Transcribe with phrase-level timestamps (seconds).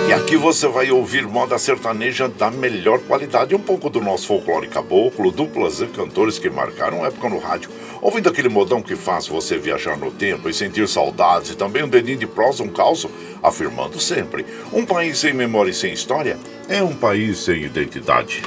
[0.07, 4.67] E aqui você vai ouvir moda sertaneja da melhor qualidade, um pouco do nosso folclore
[4.67, 7.71] caboclo, duplas e cantores que marcaram época no rádio,
[8.01, 11.89] ouvindo aquele modão que faz você viajar no tempo e sentir saudades, e também um
[11.89, 13.09] dedinho de prosa, um calço,
[13.41, 18.41] afirmando sempre: um país sem memória e sem história é um país sem identidade.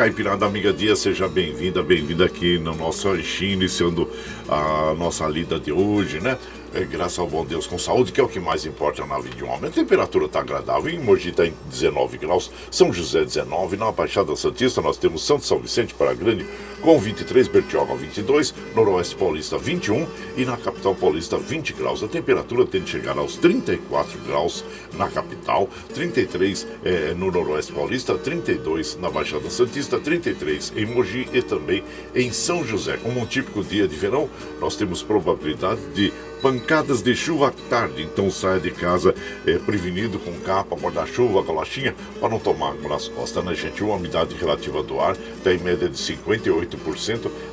[0.00, 4.08] Caipirada Amiga Dia, seja bem-vinda, bem-vinda aqui no nosso ranchinho, iniciando
[4.48, 6.38] a nossa lida de hoje, né?
[6.72, 9.34] É, graças ao bom Deus, com saúde, que é o que mais importa na vida
[9.34, 9.70] de um homem.
[9.70, 10.88] A temperatura está agradável.
[10.88, 15.44] Em Mogi está em 19 graus, São José 19, na Baixada Santista nós temos Santo
[15.44, 16.46] São Vicente para Grande
[16.80, 20.06] com 23, Bertioga 22, Noroeste Paulista 21
[20.36, 22.02] e na capital paulista 20 graus.
[22.02, 28.16] A temperatura tende a chegar aos 34 graus na capital, 33 é, no Noroeste Paulista,
[28.16, 31.84] 32 na Baixada Santista, 33 em Mogi e também
[32.14, 32.96] em São José.
[32.96, 34.28] Como um típico dia de verão,
[34.60, 39.14] nós temos probabilidade de pancadas de chuva à tarde, então saia de casa
[39.46, 43.84] é, prevenido com capa, guarda-chuva, galochinha, para não tomar água nas costas, né, gente?
[43.84, 46.69] Uma umidade relativa do ar tem média de 58%,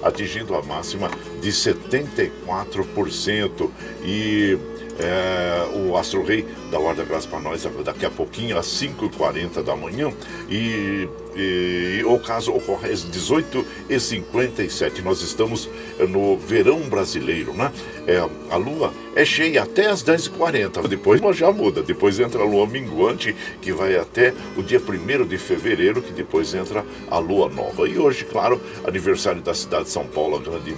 [0.04, 1.10] atingindo a máxima
[1.42, 3.72] de 74%.
[4.04, 4.60] E
[5.00, 9.76] é, o Astro Rei da Guarda Graça para nós daqui a pouquinho, às 5h40 da
[9.76, 10.12] manhã.
[10.50, 15.04] E, e, o caso ocorre às 18h57.
[15.04, 15.70] Nós estamos
[16.10, 17.72] no verão brasileiro, né?
[18.08, 18.18] É,
[18.50, 20.88] a lua é cheia até às 10h40.
[20.88, 21.84] Depois já muda.
[21.84, 26.54] Depois entra a lua minguante, que vai até o dia 1 de fevereiro, que depois
[26.54, 27.88] entra a lua nova.
[27.88, 30.76] E hoje, claro, aniversário da cidade de São Paulo, a grande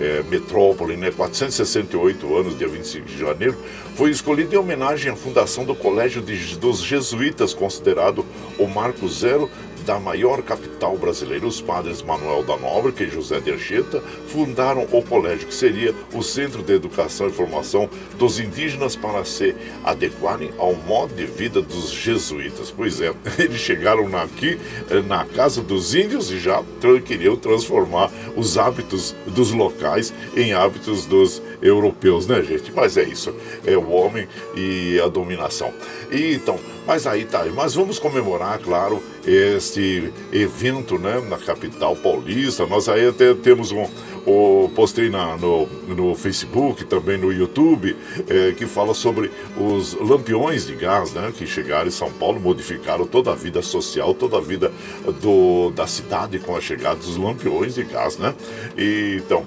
[0.00, 3.56] é, metrópole, né, 468 anos, dia 25 de janeiro,
[3.94, 8.24] foi escolhido em homenagem à fundação do Colégio de, dos Jesuítas, considerado
[8.58, 9.50] o marco zero
[9.84, 15.02] da maior capital brasileira, os padres Manuel da Nóbrega e José de Anchieta fundaram o
[15.02, 17.88] colégio, que seria o centro de educação e formação
[18.18, 19.54] dos indígenas para se
[19.84, 22.70] adequarem ao modo de vida dos jesuítas.
[22.70, 24.58] Pois é, eles chegaram aqui
[24.90, 26.62] eh, na casa dos índios e já
[27.04, 32.72] queriam transformar os hábitos dos locais em hábitos dos europeus, né, gente?
[32.72, 33.34] Mas é isso,
[33.64, 35.72] é o homem e a dominação.
[36.10, 42.66] E então, mas aí tá, mas vamos comemorar, claro, este evento, né, na capital paulista.
[42.66, 43.86] Nós aí até temos um,
[44.26, 47.96] o postei na, no, no Facebook, também no YouTube,
[48.28, 53.06] é, que fala sobre os lampiões de gás, né, que chegaram em São Paulo, modificaram
[53.06, 54.72] toda a vida social, toda a vida
[55.20, 58.34] do, da cidade com a chegada dos lampiões de gás, né?
[58.76, 59.44] E, então,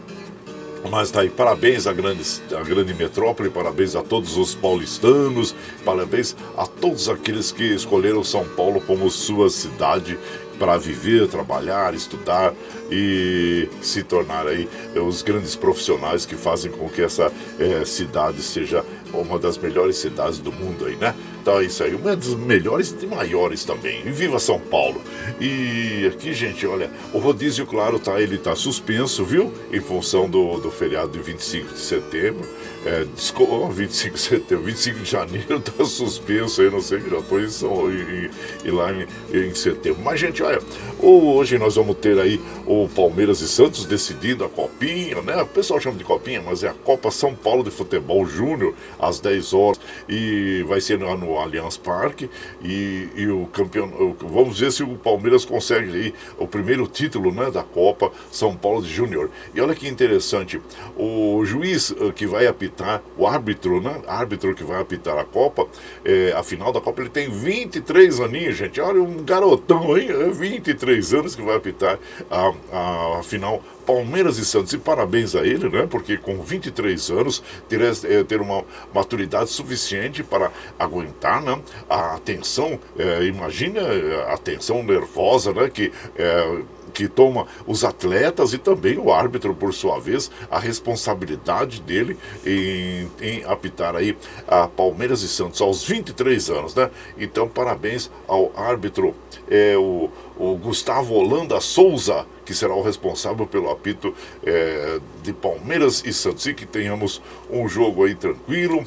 [0.89, 2.23] mas tá aí, parabéns à grande,
[2.55, 8.45] à grande metrópole, parabéns a todos os paulistanos, parabéns a todos aqueles que escolheram São
[8.45, 10.17] Paulo como sua cidade
[10.59, 12.53] para viver, trabalhar, estudar
[12.91, 18.85] e se tornar aí os grandes profissionais que fazem com que essa é, cidade seja
[19.13, 21.13] uma das melhores cidades do mundo aí, né?
[21.45, 24.01] É isso aí, uma das melhores e maiores também.
[24.05, 25.01] E viva São Paulo!
[25.39, 29.51] E aqui, gente, olha, o rodízio, claro, tá, ele tá suspenso, viu?
[29.71, 32.47] Em função do, do feriado de 25 de setembro.
[32.85, 37.39] É, desculpa, 25 de setembro, 25 de janeiro tá suspenso aí, não sei já tô
[37.39, 38.29] em, São, em,
[38.65, 40.01] em lá em, em, setembro.
[40.03, 40.61] Mas, gente, olha,
[40.99, 45.41] hoje nós vamos ter aí o Palmeiras e Santos decidindo a copinha, né?
[45.41, 49.19] O pessoal chama de copinha, mas é a Copa São Paulo de Futebol Júnior, às
[49.19, 49.79] 10 horas,
[50.09, 52.29] e vai ser no, Allianz Parque,
[52.61, 57.49] e, e o campeão, vamos ver se o Palmeiras consegue aí o primeiro título, né,
[57.51, 59.29] da Copa São Paulo de Júnior.
[59.53, 60.61] E olha que interessante,
[60.97, 65.67] o juiz uh, que vai apitar, o árbitro, né, árbitro que vai apitar a Copa,
[66.03, 71.13] é, a final da Copa, ele tem 23 aninhos, gente, olha um garotão aí, 23
[71.13, 74.73] anos que vai apitar a, a, a final Palmeiras e Santos.
[74.73, 75.87] E parabéns a ele, né?
[75.89, 78.63] Porque com 23 anos ter, é, ter uma
[78.93, 81.59] maturidade suficiente para aguentar né?
[81.89, 82.79] a tensão.
[82.97, 83.81] É, imagina
[84.27, 85.69] a tensão nervosa, né?
[85.69, 86.61] Que é,
[86.93, 93.09] que toma os atletas e também o árbitro, por sua vez, a responsabilidade dele em,
[93.21, 94.15] em apitar aí
[94.47, 96.89] a Palmeiras e Santos aos 23 anos, né?
[97.17, 99.15] Então, parabéns ao árbitro,
[99.49, 104.13] é, o, o Gustavo Holanda Souza, que será o responsável pelo apito
[104.45, 106.45] é, de Palmeiras e Santos.
[106.45, 108.85] E que tenhamos um jogo aí tranquilo,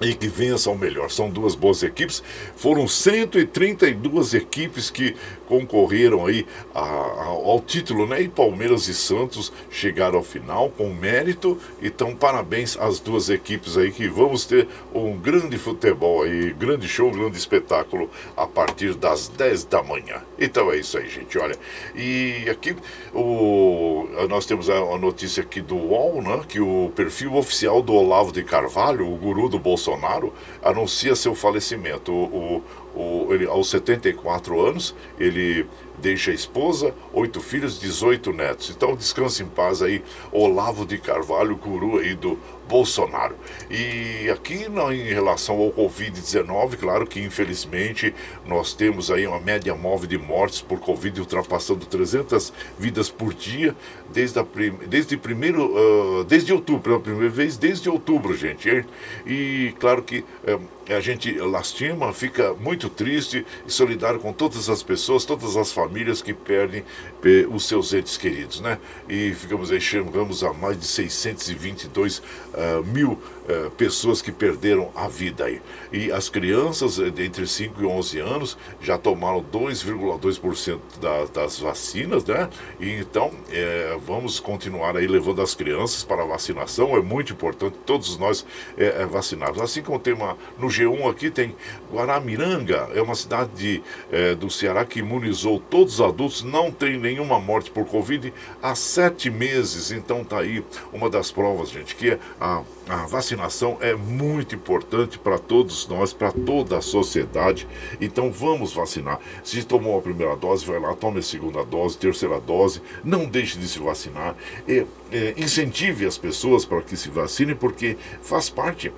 [0.00, 1.10] e que vença o melhor.
[1.10, 2.22] São duas boas equipes.
[2.56, 5.14] Foram 132 equipes que
[5.50, 8.22] concorreram aí a, a, ao título, né?
[8.22, 11.58] E Palmeiras e Santos chegaram ao final com mérito.
[11.82, 17.10] Então, parabéns às duas equipes aí que vamos ter um grande futebol aí, grande show,
[17.10, 20.22] grande espetáculo a partir das 10 da manhã.
[20.38, 21.36] Então é isso aí, gente.
[21.36, 21.56] Olha,
[21.96, 22.76] e aqui
[23.12, 26.42] o, nós temos a, a notícia aqui do UOL, né?
[26.46, 32.12] Que o perfil oficial do Olavo de Carvalho, o guru do Bolsonaro, anuncia seu falecimento.
[32.12, 32.89] O, o,
[33.30, 35.66] ele, aos 74 anos, ele
[36.00, 38.70] deixa a esposa, oito filhos, 18 netos.
[38.70, 40.02] Então descanse em paz aí,
[40.32, 42.38] Olavo de Carvalho, guru aí do
[42.70, 43.34] Bolsonaro.
[43.68, 48.14] E aqui em relação ao Covid-19, claro que infelizmente
[48.46, 53.74] nós temos aí uma média móvel de mortes por Covid ultrapassando 300 vidas por dia
[54.12, 54.46] desde, a,
[54.86, 58.86] desde primeiro, uh, desde outubro, pela primeira vez desde outubro, gente.
[59.26, 60.60] E claro que uh,
[60.94, 65.89] a gente lastima, fica muito triste e solidário com todas as pessoas, todas as famílias
[66.22, 66.84] que perdem
[67.24, 68.78] eh, os seus entes queridos, né?
[69.08, 72.22] E ficamos aí, chegamos a mais de 622 uh,
[72.54, 75.60] ah, mil uh, pessoas que perderam a vida aí.
[75.92, 82.24] E as crianças eh, entre 5 e 11 anos já tomaram 2,2% da, das vacinas,
[82.24, 82.48] né?
[82.78, 87.76] E então eh, vamos continuar aí levando as crianças para a vacinação, é muito importante,
[87.84, 88.44] todos nós
[88.76, 89.60] eh, vacinados.
[89.60, 91.54] Assim como tem uma, no G1 aqui tem
[91.92, 96.98] Guaramiranga, é uma cidade de, é, do Ceará que imunizou todos os adultos, não tem
[96.98, 98.32] nenhuma morte por Covid
[98.62, 99.90] há sete meses.
[99.90, 105.38] Então tá aí uma das provas, gente, que a, a vacinação é muito importante para
[105.38, 107.66] todos nós, para toda a sociedade.
[108.00, 109.20] Então vamos vacinar.
[109.44, 113.58] Se tomou a primeira dose, vai lá, tome a segunda dose, terceira dose, não deixe
[113.58, 114.34] de se vacinar.
[114.66, 118.92] E, é, incentive as pessoas para que se vacinem, porque faz parte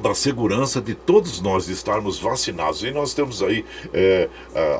[0.00, 2.82] da segurança de todos nós estarmos vacinados.
[2.82, 4.28] E nós temos aí é,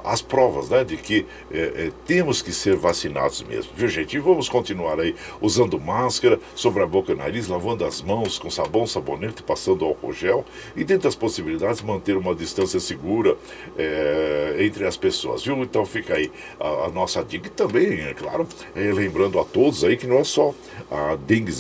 [0.05, 4.17] as provas né, de que é, é, temos que ser vacinados mesmo, viu gente?
[4.17, 8.51] E vamos continuar aí usando máscara sobre a boca e nariz, lavando as mãos com
[8.51, 10.45] sabão, sabonete, passando álcool gel
[10.75, 13.37] e dentro das possibilidades manter uma distância segura
[13.79, 15.57] é, entre as pessoas, viu?
[15.63, 16.31] Então fica aí
[16.61, 20.19] a, a nossa dica e também, é claro, é, lembrando a todos aí que não
[20.19, 20.55] é só
[20.91, 21.53] a dengue,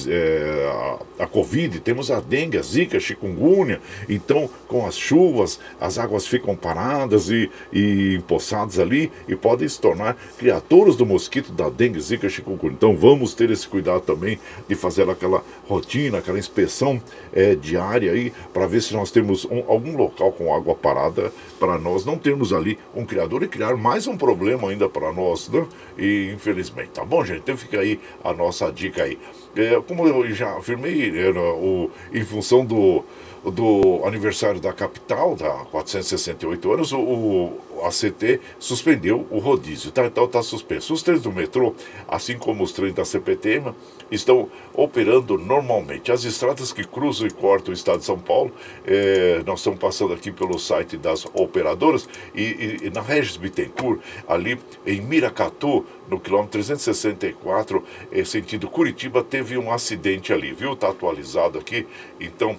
[1.18, 3.80] a, a Covid, temos a dengue, a zika, chikungunya, chikungunya.
[4.08, 9.80] Então, com as chuvas, as águas ficam paradas e, e empoçadas ali e podem se
[9.80, 12.74] tornar criaturas do mosquito da dengue, zika, chikungunya.
[12.74, 17.00] Então, vamos ter esse cuidado também de fazer aquela rotina, aquela inspeção
[17.32, 21.78] é, diária aí para ver se nós temos um, algum local com água parada para
[21.78, 25.66] nós não termos ali um criador e criar mais um problema ainda para nós, né?
[25.98, 27.38] E infelizmente, tá bom, gente?
[27.38, 29.15] Então fica aí a nossa dica aí.
[29.56, 33.04] É, como eu já afirmei, é, o, em função do,
[33.50, 40.06] do aniversário da capital, da 468 anos, o, o a CT suspendeu o rodízio, tá?
[40.06, 40.94] Então está suspenso.
[40.94, 41.74] Os trens do metrô,
[42.08, 43.74] assim como os trens da CPTM,
[44.10, 46.12] estão operando normalmente.
[46.12, 48.52] As estradas que cruzam e cortam o estado de São Paulo,
[48.86, 54.00] eh, nós estamos passando aqui pelo site das operadoras, e, e, e na Regis Bittencourt,
[54.28, 60.72] ali em Miracatu, no quilômetro 364, eh, sentido Curitiba, teve um acidente ali, viu?
[60.72, 61.86] Está atualizado aqui,
[62.20, 62.56] então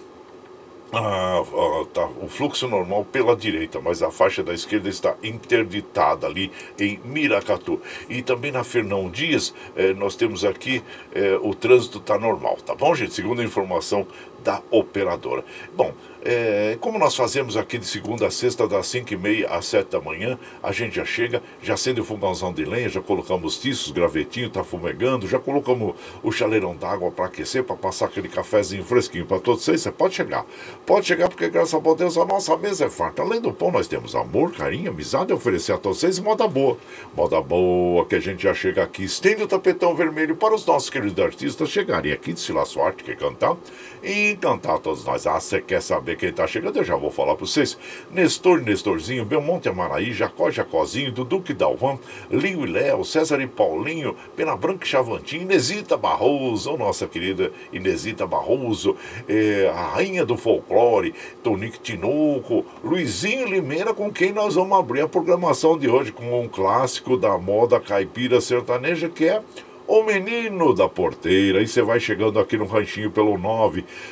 [0.94, 6.26] ah, ah, tá, o fluxo normal pela direita, mas a faixa da esquerda está interditada
[6.26, 7.82] ali em Miracatu.
[8.10, 10.82] E também na Fernão Dias, eh, nós temos aqui
[11.14, 13.14] eh, o trânsito está normal, tá bom, gente?
[13.14, 14.08] Segundo a informação
[14.44, 15.44] da operadora.
[15.76, 19.66] Bom, é, como nós fazemos aqui de segunda a sexta, das 5 e meia às
[19.66, 23.58] 7 da manhã, a gente já chega, já acende o fogãozão de lenha, já colocamos
[23.58, 28.84] tiços, gravetinho, tá fumegando, já colocamos o chaleirão d'água para aquecer, para passar aquele cafezinho
[28.84, 29.82] fresquinho para todos vocês.
[29.82, 30.46] Você pode chegar,
[30.86, 33.22] pode chegar, porque graças a Deus a nossa mesa é farta.
[33.22, 36.78] Além do pão, nós temos amor, carinho, amizade a oferecer a todos vocês moda boa.
[37.16, 40.90] Moda boa que a gente já chega aqui, estende o tapetão vermelho para os nossos
[40.90, 43.56] queridos artistas chegarem aqui de Sila Sorte, que cantar,
[44.04, 45.26] e cantar todos nós.
[45.28, 46.78] Ah, você quer saber quem tá chegando?
[46.78, 47.78] Eu já vou falar para vocês.
[48.12, 51.98] Nestor Nestorzinho, Belmonte Amaraí, Jacó Jacozinho, Duduque Dalvan,
[52.30, 58.26] Lio e Léo, César e Paulinho, Pena Branca e Chavantinho, Inesita Barroso, nossa querida Inesita
[58.26, 58.96] Barroso,
[59.28, 61.14] é, a rainha do folclore,
[61.44, 66.48] Tonique Tinoco, Luizinho Limeira, com quem nós vamos abrir a programação de hoje com um
[66.48, 69.42] clássico da moda caipira sertaneja que é
[69.88, 71.62] o menino da porteira.
[71.62, 73.38] E você vai chegando aqui no ranchinho pelo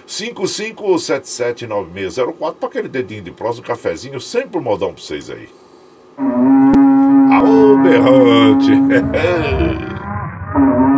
[0.08, 5.48] 955779604 para aquele dedinho de prós, um cafezinho, sempre um modão para vocês aí.
[7.32, 8.72] Aô, berrante!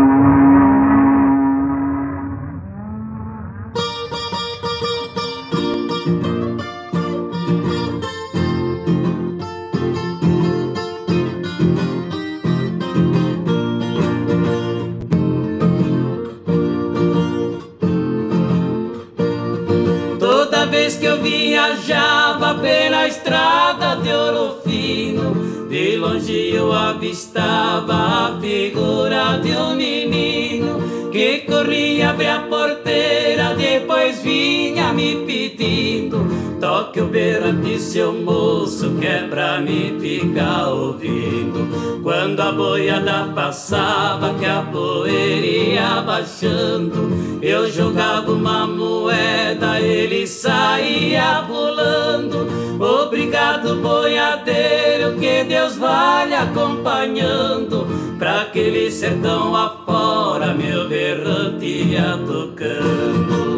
[21.28, 31.10] viajava pela estrada de ouro fino, de longe eu avistava a figura de um menino
[31.12, 39.06] que corria abrir a porteira, depois vinha me pedindo Toque o berrante, seu moço, que
[39.06, 42.02] é pra me ficar ouvindo.
[42.02, 51.44] Quando a boiada passava, que a poeira ia baixando, eu jogava uma moeda, ele saía
[51.48, 52.48] pulando.
[52.80, 57.88] Obrigado, boiadeiro, que Deus vai lhe acompanhando.
[58.18, 63.57] Pra aquele sertão afora, meu berrante ia tocando.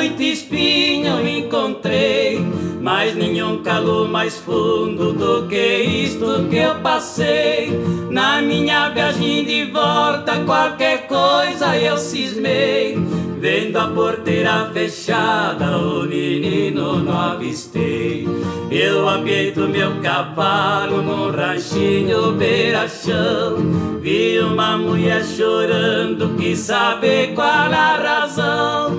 [0.00, 2.40] Muito espinho encontrei,
[2.80, 7.68] mas nenhum calor mais fundo do que isto que eu passei.
[8.10, 12.98] Na minha viagem de volta, qualquer coisa eu cismei.
[13.38, 18.26] Vendo a porteira fechada, o menino não avistei.
[18.70, 23.56] Eu apeito meu cavalo no ranchinho beira-chão.
[24.00, 28.89] Vi uma mulher chorando, quis saber qual a razão.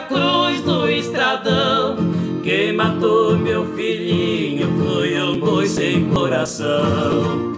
[0.00, 1.96] Cruz do estradão.
[2.42, 7.54] Quem matou meu filhinho foi um boi sem coração.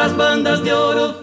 [0.00, 1.19] pras bandas de ouro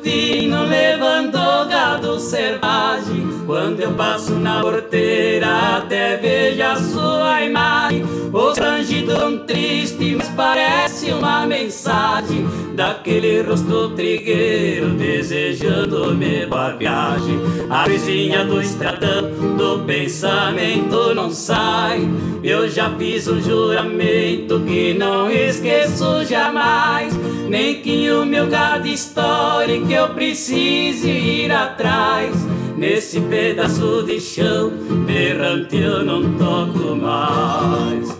[3.87, 8.03] eu passo na porteira, até vejo a sua imagem.
[8.33, 17.39] O rangido tão triste, mas parece uma mensagem daquele rosto trigueiro desejando-me boa viagem.
[17.69, 22.07] A vizinha do estradão do pensamento não sai.
[22.43, 27.17] Eu já fiz um juramento que não esqueço jamais.
[27.47, 32.35] Nem que o meu gado estoure que eu precise ir atrás.
[32.77, 34.71] Nesse pedaço de chão,
[35.09, 38.15] errante eu não toco mais.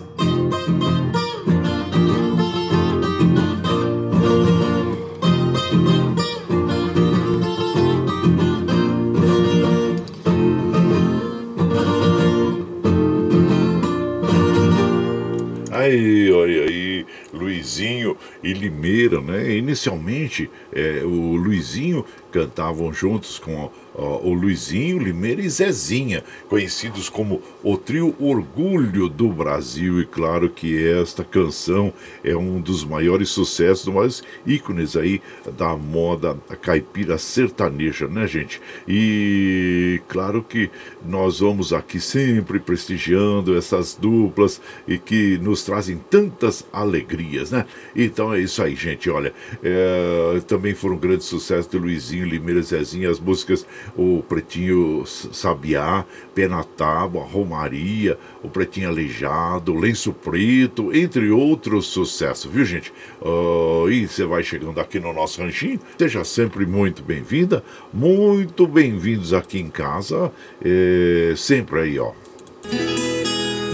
[15.70, 19.52] Aí, olha aí, Luizinho e Limeira, né?
[19.52, 27.76] Inicialmente, é, o Luizinho cantavam juntos com o Luizinho, Limeira e Zezinha, conhecidos como o
[27.76, 30.00] trio Orgulho do Brasil.
[30.00, 35.20] E claro que esta canção é um dos maiores sucessos, dos maiores ícones aí
[35.56, 38.60] da moda caipira sertaneja, né, gente?
[38.86, 40.70] E claro que
[41.04, 47.66] nós vamos aqui sempre prestigiando essas duplas e que nos trazem tantas alegrias, né?
[47.96, 49.10] Então é isso aí, gente.
[49.10, 55.04] Olha, é, também foram grandes sucessos de Luizinho, Limeira e Zezinha, as músicas o Pretinho
[55.06, 56.04] Sabiá,
[56.34, 62.92] Pé na Tábua, Romaria, o Pretinho Aleijado, Lenço Preto, entre outros sucessos, viu gente?
[63.20, 69.32] Uh, e você vai chegando aqui no nosso ranchinho, seja sempre muito bem-vinda, muito bem-vindos
[69.32, 70.32] aqui em casa,
[70.64, 72.12] é, sempre aí, ó.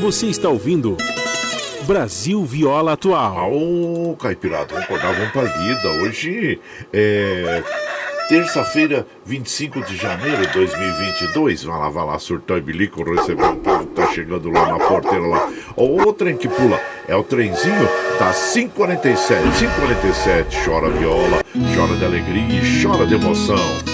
[0.01, 0.97] Você está ouvindo.
[1.87, 3.53] Brasil Viola Atual.
[3.53, 5.89] Ô, Caipirada, vamos acordar, vamos pra lida.
[6.03, 6.59] Hoje
[6.93, 7.84] é
[8.29, 11.65] Terça-feira, 25 de janeiro de 2022.
[11.65, 14.79] Vai lá, vai lá, surtar e bilico, receber o povo que tá chegando lá na
[14.79, 15.53] porteira lá.
[15.77, 19.43] O trem que pula é o trenzinho da 547.
[19.59, 21.45] 547, chora viola,
[21.77, 23.94] chora de alegria e chora de emoção.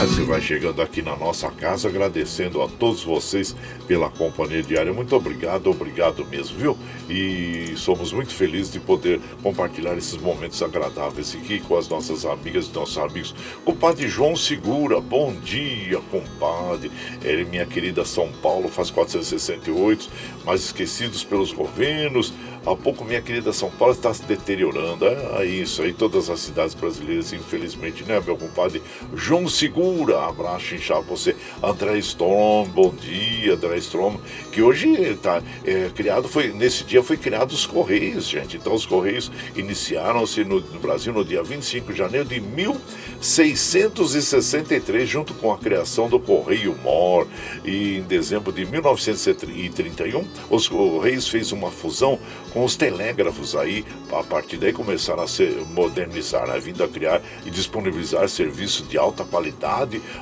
[0.00, 4.92] Você vai chegando aqui na nossa casa, agradecendo a todos vocês pela companhia diária.
[4.92, 6.78] Muito obrigado, obrigado mesmo, viu?
[7.08, 12.66] E somos muito felizes de poder compartilhar esses momentos agradáveis aqui com as nossas amigas
[12.66, 13.34] e nossos amigos.
[13.64, 16.90] Compadre João Segura, bom dia, compadre.
[17.22, 20.10] Ele, minha querida São Paulo, faz 468,
[20.44, 22.32] mas esquecidos pelos governos.
[22.66, 25.06] Há pouco, minha querida São Paulo está se deteriorando.
[25.06, 28.82] É isso aí, todas as cidades brasileiras, infelizmente, né, meu compadre
[29.14, 29.83] João Segura?
[30.34, 31.36] Abraço, inchado você.
[31.62, 34.16] André Strom, bom dia, André Strom,
[34.50, 38.56] que hoje está é, criado, foi nesse dia foi criado os Correios, gente.
[38.56, 45.34] Então, os Correios iniciaram-se no, no Brasil no dia 25 de janeiro de 1663, junto
[45.34, 47.28] com a criação do Correio Mor.
[47.64, 52.18] E em dezembro de 1931, os Correios fez uma fusão
[52.52, 56.58] com os telégrafos aí, a partir daí começaram a se modernizar, né?
[56.58, 59.73] vindo a criar e disponibilizar serviços de alta qualidade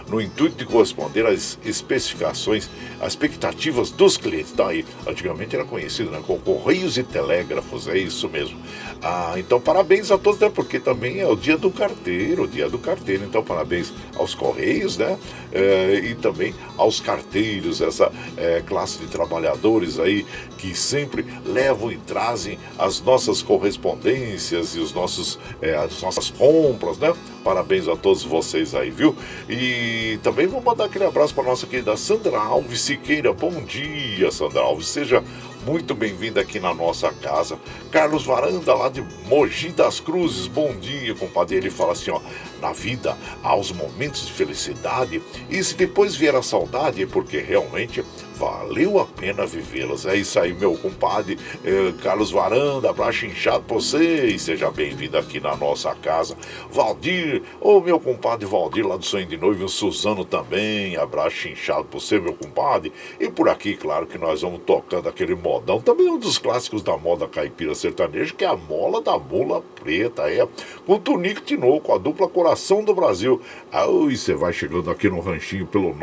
[0.08, 2.68] no intuito de corresponder às especificações,
[3.00, 4.52] às expectativas dos clientes.
[4.52, 6.22] Então aí, antigamente era conhecido né?
[6.44, 8.58] correios e telégrafos, é isso mesmo.
[9.02, 10.50] Ah, então parabéns a todos, né?
[10.52, 13.24] porque também é o dia do carteiro, o dia do carteiro.
[13.24, 15.18] Então parabéns aos correios, né?
[15.52, 20.24] É, e também aos carteiros, essa é, classe de trabalhadores aí
[20.58, 26.98] que sempre levam e trazem as nossas correspondências e os nossos, é, as nossas compras,
[26.98, 27.12] né?
[27.42, 29.16] Parabéns a todos vocês aí, viu?
[29.48, 33.32] E também vou mandar aquele abraço para nossa querida Sandra Alves Siqueira.
[33.32, 34.88] Bom dia, Sandra Alves.
[34.88, 35.22] Seja
[35.64, 37.58] muito bem-vindo aqui na nossa casa.
[37.90, 41.56] Carlos Varanda, lá de Mogi das Cruzes, bom dia, compadre.
[41.56, 42.20] Ele fala assim: ó,
[42.60, 47.38] na vida há os momentos de felicidade, e se depois vier a saudade, é porque
[47.38, 48.04] realmente
[48.42, 50.04] valeu a pena vivê-las.
[50.04, 55.16] É isso aí, meu compadre eh, Carlos Varanda, abraço inchado pra você e seja bem-vindo
[55.16, 56.36] aqui na nossa casa.
[56.68, 61.84] Valdir, ô meu compadre Valdir lá do Sonho de Noivo, o Suzano também, abraço inchado
[61.84, 62.92] pra você, meu compadre.
[63.20, 66.96] E por aqui, claro que nós vamos tocando aquele modão, também um dos clássicos da
[66.96, 70.48] moda caipira sertaneja, que é a mola da mula preta, é,
[70.84, 73.40] com Tunico Tinoco, a dupla Coração do Brasil.
[73.70, 75.94] Ah, e você vai chegando aqui no ranchinho pelo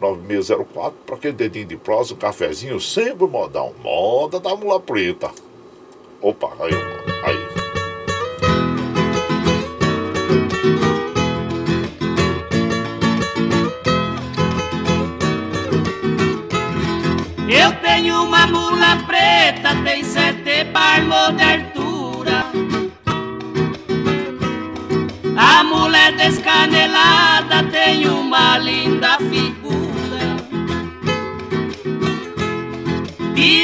[0.00, 5.30] 955779604 para aquele dedinho de prosa, um cafezinho, sempre modão, moda da mula preta.
[6.20, 6.72] Opa, aí,
[7.24, 7.64] aí.
[17.46, 22.44] Eu tenho uma mula preta, tem sete palmos de altura.
[25.36, 29.18] A mulher descanelada tem uma linda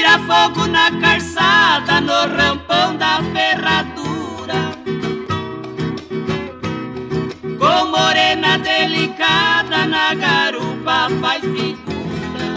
[0.00, 4.72] Tira fogo na calçada, no rampão da ferradura.
[7.58, 12.48] Com morena delicada na garupa faz figura.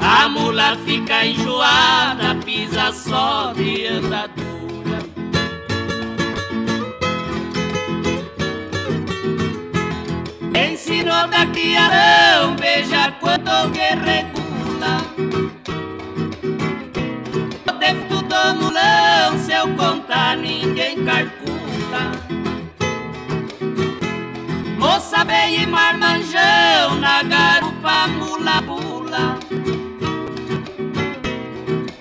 [0.00, 4.98] A mula fica enjoada, pisa só de andadura.
[10.52, 14.39] Ensinou da criação, veja quanto regula.
[18.50, 22.10] Tudo mulão, se eu contar ninguém calcula.
[24.76, 29.38] Moça bem e marmanjão, na garupa mula pula.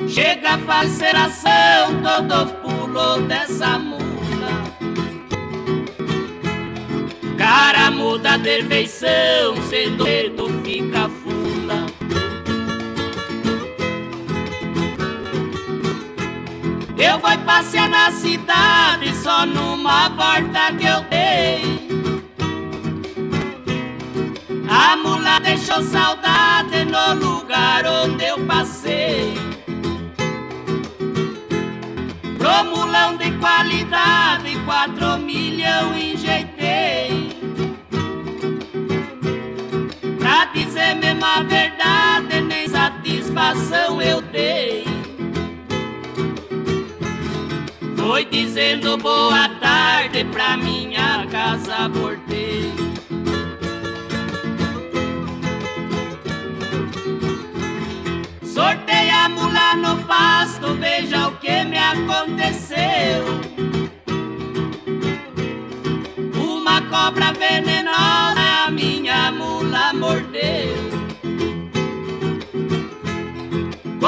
[0.08, 4.00] Chega a faceração, todos pulos dessa mula.
[7.38, 11.29] Cara muda de feição, sendo medo fica fula.
[17.00, 21.80] Eu vou passear na cidade só numa volta que eu dei.
[24.70, 29.34] A mula deixou saudade no lugar onde eu passei.
[32.38, 37.30] Pro mulão de qualidade, quatro milhão enjeitei.
[40.20, 44.89] Pra dizer mesmo a verdade, nem satisfação eu dei.
[48.10, 52.74] Foi dizendo boa tarde pra minha casa voltei.
[58.42, 63.26] Sortei a mula no pasto, veja o que me aconteceu.
[66.34, 70.99] Uma cobra venenosa, a minha mula mordeu.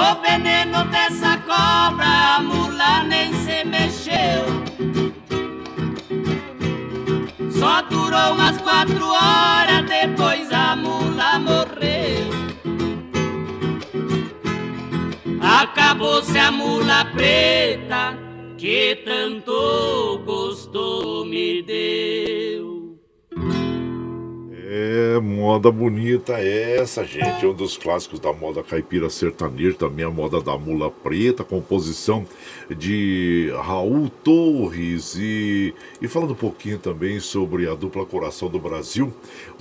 [0.02, 4.44] O veneno dessa cobra, a mula nem se mexeu.
[7.52, 12.32] Só durou umas quatro horas, depois a mula morreu.
[15.40, 18.18] Acabou-se a mula preta
[18.58, 22.41] que tanto gosto me deu.
[24.74, 27.44] É, moda bonita essa, gente.
[27.44, 32.26] É um dos clássicos da moda caipira sertaneja, também a moda da mula preta, composição
[32.70, 35.16] de Raul Torres.
[35.18, 39.14] E, e falando um pouquinho também sobre a dupla Coração do Brasil,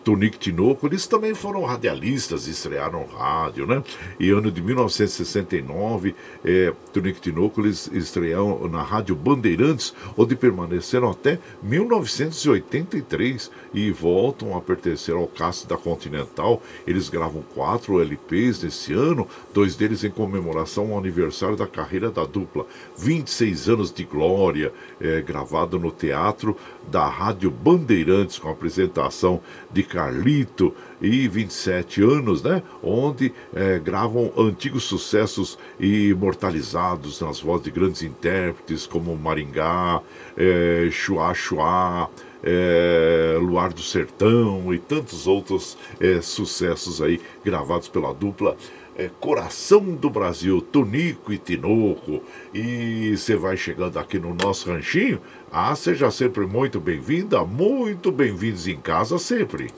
[0.05, 3.83] Tonico Tinoco, eles também foram radialistas, estrearam rádio, né?
[4.19, 11.39] E ano de 1969, é, Tonico Tinoco, eles estrearam na Rádio Bandeirantes, onde permaneceram até
[11.63, 16.63] 1983 e voltam a pertencer ao cast da Continental.
[16.87, 22.25] Eles gravam quatro LPs nesse ano, dois deles em comemoração ao aniversário da carreira da
[22.25, 22.67] dupla.
[22.97, 26.57] 26 anos de glória, é, gravado no teatro
[26.89, 29.41] da Rádio Bandeirantes, com a apresentação
[29.71, 32.63] de Carlito e 27 anos, né?
[32.83, 40.01] Onde é, gravam antigos sucessos imortalizados nas vozes de grandes intérpretes como Maringá,
[40.37, 42.11] é, Chua Chua,
[42.43, 48.57] é, Luar do Sertão e tantos outros é, sucessos aí gravados pela dupla
[49.01, 52.23] é, Coração do Brasil, Tonico e Tinoco.
[52.53, 55.21] E você vai chegando aqui no nosso ranchinho.
[55.53, 59.69] Ah, seja sempre muito bem-vinda, muito bem-vindos em casa sempre.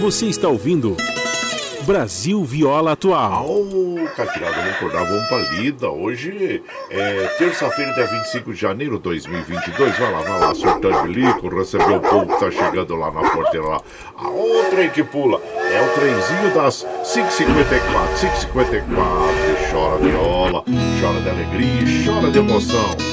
[0.00, 0.96] Você está ouvindo
[1.82, 3.48] Brasil Viola Atual.
[3.48, 5.88] Ô, Catirada, vamos acordar, vamos pra lida.
[5.88, 9.96] Hoje é terça-feira, dia 25 de janeiro de 2022.
[9.96, 13.66] Vai lá, vai lá, surtando bilico, receber o povo que tá chegando lá na porteira
[13.66, 13.80] lá.
[14.16, 18.08] A outra que pula é o trenzinho das 5h54.
[18.16, 19.70] 5h54.
[19.70, 20.64] Chora viola,
[21.00, 23.11] chora de alegria, chora de emoção.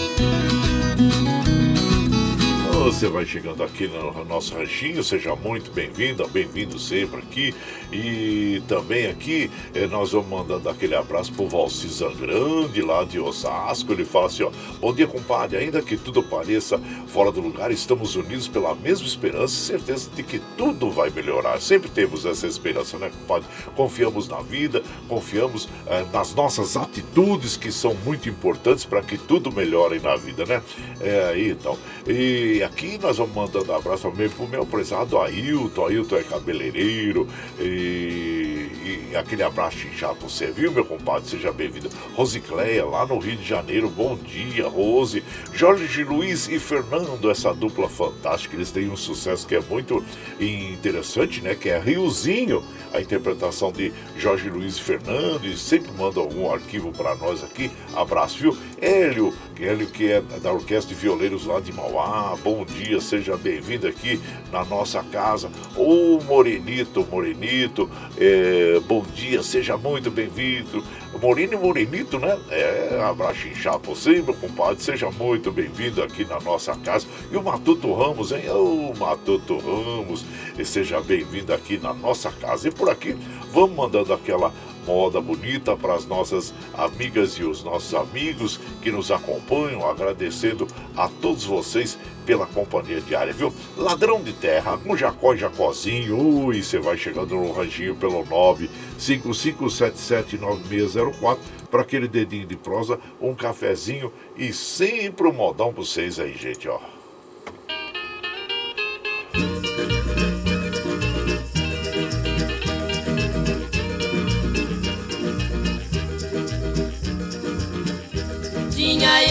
[2.79, 7.53] Você vai chegando aqui no nosso ranchinho, seja muito bem-vinda, bem-vindo sempre aqui.
[7.91, 13.91] E também aqui eh, nós vamos mandando aquele abraço pro Valcisa Grande, lá de Osasco.
[13.91, 15.57] Ele fala assim: ó, bom dia, compadre.
[15.57, 20.23] Ainda que tudo pareça fora do lugar, estamos unidos pela mesma esperança e certeza de
[20.23, 21.59] que tudo vai melhorar.
[21.59, 23.47] Sempre temos essa esperança, né, compadre?
[23.75, 29.51] Confiamos na vida, confiamos eh, nas nossas atitudes que são muito importantes para que tudo
[29.51, 30.63] melhore na vida, né?
[31.01, 31.77] É aí então.
[32.07, 35.87] E aqui nós vamos mandando abraço também pro meu prezado Ailton.
[35.87, 37.27] Ailton é cabeleireiro.
[37.59, 39.69] E, e aquele abraço
[40.21, 41.29] você, viu, meu compadre?
[41.29, 41.89] Seja bem-vindo.
[42.15, 43.89] Rosicléia, lá no Rio de Janeiro.
[43.89, 45.23] Bom dia, Rose.
[45.53, 48.55] Jorge Luiz e Fernando, essa dupla fantástica.
[48.55, 50.03] Eles têm um sucesso que é muito
[50.39, 51.53] interessante, né?
[51.53, 55.45] Que é Riozinho, a interpretação de Jorge Luiz e Fernando.
[55.45, 57.69] E sempre mandam algum arquivo para nós aqui.
[57.95, 58.57] Abraço, viu?
[58.81, 62.35] Hélio, Hélio que é da Orquestra de Violeiros lá de Mauá.
[62.43, 64.19] Bom dia, seja bem-vindo aqui
[64.51, 65.51] na nossa casa.
[65.75, 70.83] Ô Morenito, Morenito, é, bom dia, seja muito bem-vindo.
[71.21, 72.37] Morino e Morenito, né?
[72.49, 77.05] É, abraço inchado você, meu compadre, seja muito bem-vindo aqui na nossa casa.
[77.31, 78.49] E o Matuto Ramos, hein?
[78.49, 80.25] Ô Matuto Ramos,
[80.63, 82.67] seja bem-vindo aqui na nossa casa.
[82.67, 83.15] E por aqui,
[83.51, 84.53] vamos mandando aquela
[84.85, 91.07] moda bonita para as nossas amigas e os nossos amigos que nos acompanham, agradecendo a
[91.07, 93.53] todos vocês pela companhia diária, viu?
[93.75, 98.23] Ladrão de terra, com Jacó e Jacozinho, ui, você vai chegando no ranchinho pelo
[98.99, 101.37] 955779604
[101.71, 106.67] para aquele dedinho de prosa, um cafezinho e sempre um modão para vocês aí, gente,
[106.67, 106.79] ó.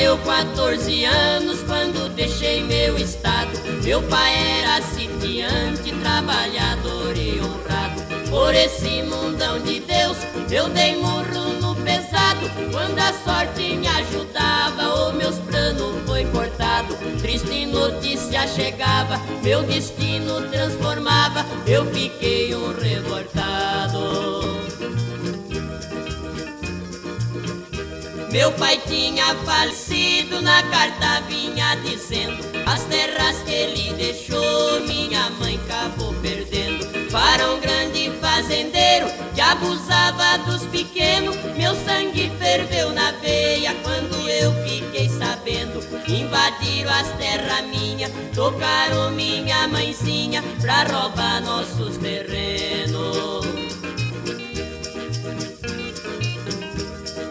[0.09, 3.51] Eu 14 anos quando deixei meu estado.
[3.85, 8.31] Meu pai era sitiante, trabalhador e honrado.
[8.31, 10.17] Por esse mundão de Deus,
[10.51, 12.49] eu dei murro no pesado.
[12.73, 16.97] Quando a sorte me ajudava, o meus planos foi cortado.
[17.21, 21.45] Triste notícia chegava, meu destino transformava.
[21.67, 24.68] Eu fiquei um revoltado.
[28.31, 35.59] Meu pai tinha falecido, na carta vinha dizendo As terras que ele deixou, minha mãe
[35.65, 36.87] acabou perdendo.
[37.11, 44.53] Para um grande fazendeiro que abusava dos pequenos Meu sangue ferveu na veia quando eu
[44.63, 45.81] fiquei sabendo.
[46.07, 53.58] Invadiram as terras minhas, tocaram minha mãezinha Pra roubar nossos terrenos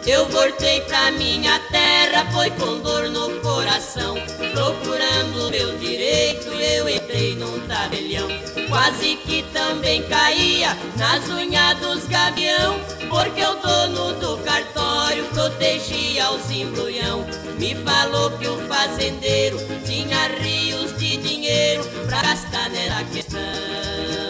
[0.08, 4.16] Eu voltei pra minha terra, foi com dor no coração.
[4.54, 8.26] Procurando meu direito, eu entrei num tabelião.
[8.70, 12.80] Quase que também caía nas unhas dos gavião.
[13.10, 17.26] Porque o dono do cartório protegia os embrulhão.
[17.60, 24.27] Me falou que o fazendeiro tinha rios de dinheiro pra gastar nessa questão.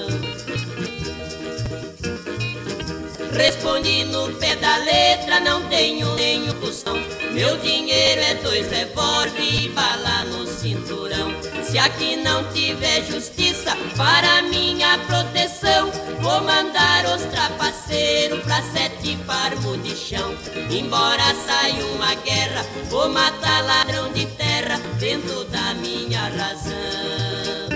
[3.37, 6.95] Respondi no pé da letra, não tenho nem opção.
[7.31, 11.31] Meu dinheiro é dois revólver e bala no cinturão.
[11.63, 19.83] Se aqui não tiver justiça para minha proteção, vou mandar os trapaceiros pra sete parmos
[19.83, 20.35] de chão.
[20.71, 27.66] Embora saia uma guerra, vou matar ladrão de terra dentro da minha razão.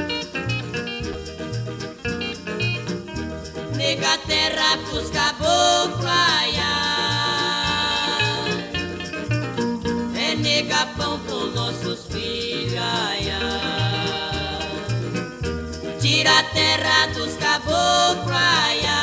[3.91, 6.73] Nega terra pros caboclos aiá.
[10.15, 13.39] É nega pão pros nossos filhos aiá.
[15.99, 19.01] Tira a terra dos caboclos aiá.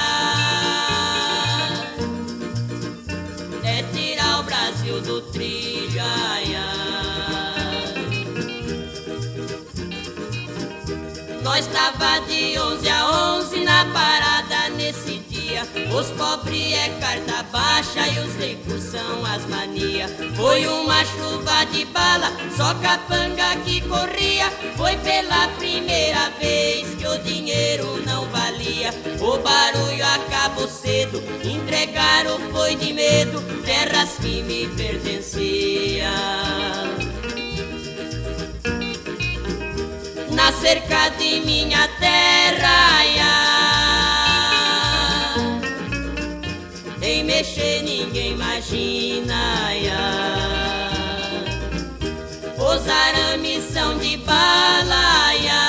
[3.64, 6.68] É tirar o Brasil do trilho aiá.
[11.42, 14.57] Nós tava de 11 a 11 na parada.
[15.90, 20.10] Os pobres é carta baixa e os ricos são as manias.
[20.36, 24.50] Foi uma chuva de bala, só capanga que corria.
[24.76, 28.90] Foi pela primeira vez que o dinheiro não valia.
[29.20, 36.08] O barulho acabou cedo, entregaram foi de medo terras que me pertenciam.
[40.30, 43.47] Na cerca de minha terra, ai, ai
[47.38, 49.72] mexer ninguém imagina.
[49.72, 50.90] Ia.
[52.56, 55.67] Os arames são de balaia.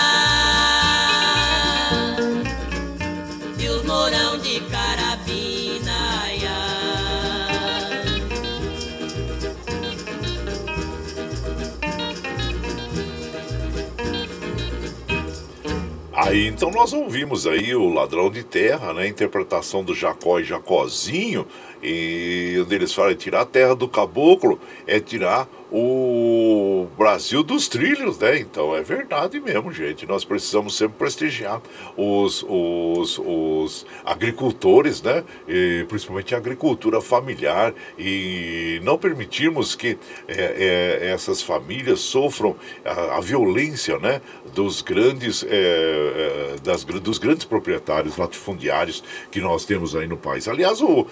[16.60, 19.08] Então nós ouvimos aí o Ladrão de Terra, né?
[19.08, 21.48] Interpretação do Jacó e Jacozinho,
[21.82, 28.40] e eles falam tirar a terra do caboclo é tirar o Brasil dos trilhos, né?
[28.40, 30.06] Então é verdade mesmo, gente.
[30.08, 31.62] Nós precisamos sempre prestigiar
[31.96, 35.24] os, os, os agricultores, né?
[35.48, 43.18] E, principalmente a agricultura familiar e não permitirmos que é, é, essas famílias sofram a,
[43.18, 44.22] a, violência, né?
[44.54, 50.48] Dos grandes, é, é das, dos grandes proprietários latifundiários que nós temos aí no país.
[50.48, 51.06] Aliás, o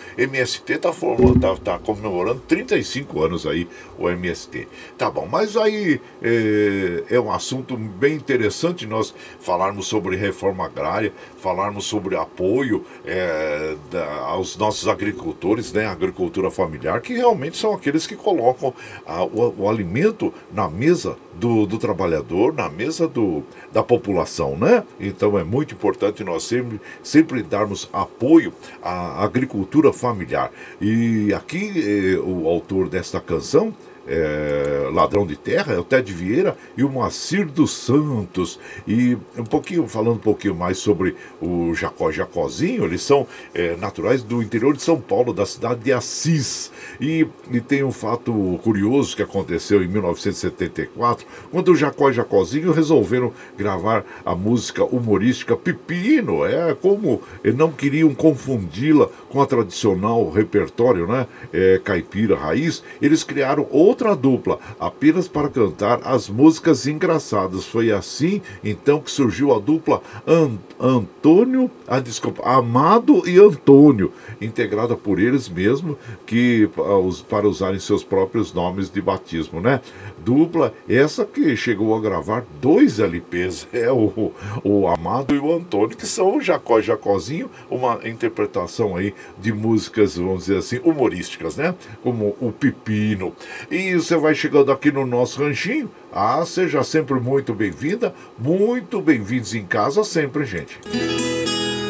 [0.58, 0.92] MST está
[1.40, 3.68] tá, tá comemorando 35 anos aí,
[3.98, 10.16] o MST Tá bom, mas aí é, é, um assunto bem interessante nós falarmos sobre
[10.16, 17.58] reforma agrária, falarmos sobre apoio é, da, aos nossos agricultores, né, agricultura familiar, que realmente
[17.58, 18.74] são aqueles que colocam
[19.06, 24.84] a, o, o, alimento na mesa do, do trabalhador, na mesa do, da população, né?
[25.00, 30.52] Então é muito importante nós sempre, sempre darmos apoio à agricultura familiar.
[30.82, 33.74] E aqui eh, o autor desta canção
[34.08, 38.60] é, Ladrão de Terra, é o Ted Vieira e o Moacir dos Santos.
[38.88, 44.24] E um pouquinho, falando um pouquinho mais sobre o Jacó Jacozinho, eles são é, naturais
[44.24, 46.72] do interior de São Paulo, da cidade de Assis.
[47.00, 53.34] E, e tem um fato curioso que aconteceu em 1974, quando o Jacó Jacozinho resolveram
[53.58, 56.46] gravar a música humorística Pepino.
[56.46, 57.22] É como
[57.56, 61.28] não queriam confundi-la com a tradicional repertório, né?
[61.52, 67.66] É, caipira raiz, eles criaram outra outra dupla, apenas para cantar as músicas engraçadas.
[67.66, 74.96] Foi assim então que surgiu a dupla An Antônio, ah, desculpa, Amado e Antônio, integrada
[74.96, 79.82] por eles mesmos, que ah, para usarem seus próprios nomes de batismo, né?
[80.24, 84.32] Dupla essa que chegou a gravar dois LPs, é o,
[84.64, 89.52] o Amado e o Antônio, que são o Jacó e Jacózinho, uma interpretação aí de
[89.52, 91.74] músicas, vamos dizer assim, humorísticas, né?
[92.04, 93.34] Como o Pepino.
[93.72, 95.90] E e você vai chegando aqui no nosso ranchinho.
[96.12, 100.80] Ah, seja sempre muito bem-vinda, muito bem-vindos em casa sempre, gente.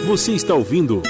[0.05, 1.01] Você está ouvindo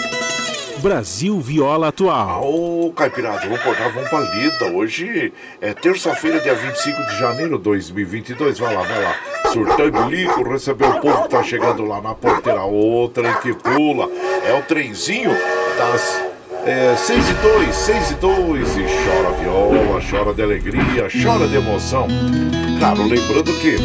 [0.80, 2.44] Brasil Viola Atual.
[2.44, 4.66] Ô, oh, Caipirada, vamos acordar, vamos pra lida.
[4.66, 8.60] Hoje é terça-feira, dia 25 de janeiro de 2022.
[8.60, 9.16] Vai lá, vai lá.
[9.52, 12.64] Surtando lico, recebeu o povo que tá chegando lá na porteira.
[12.64, 14.10] Outra que pula.
[14.46, 15.32] É o trenzinho
[15.78, 16.27] das
[16.68, 21.56] é, 6 e 2, 6 e 2, e chora viola, chora de alegria, chora de
[21.56, 22.08] emoção.
[22.78, 23.78] Claro, lembrando que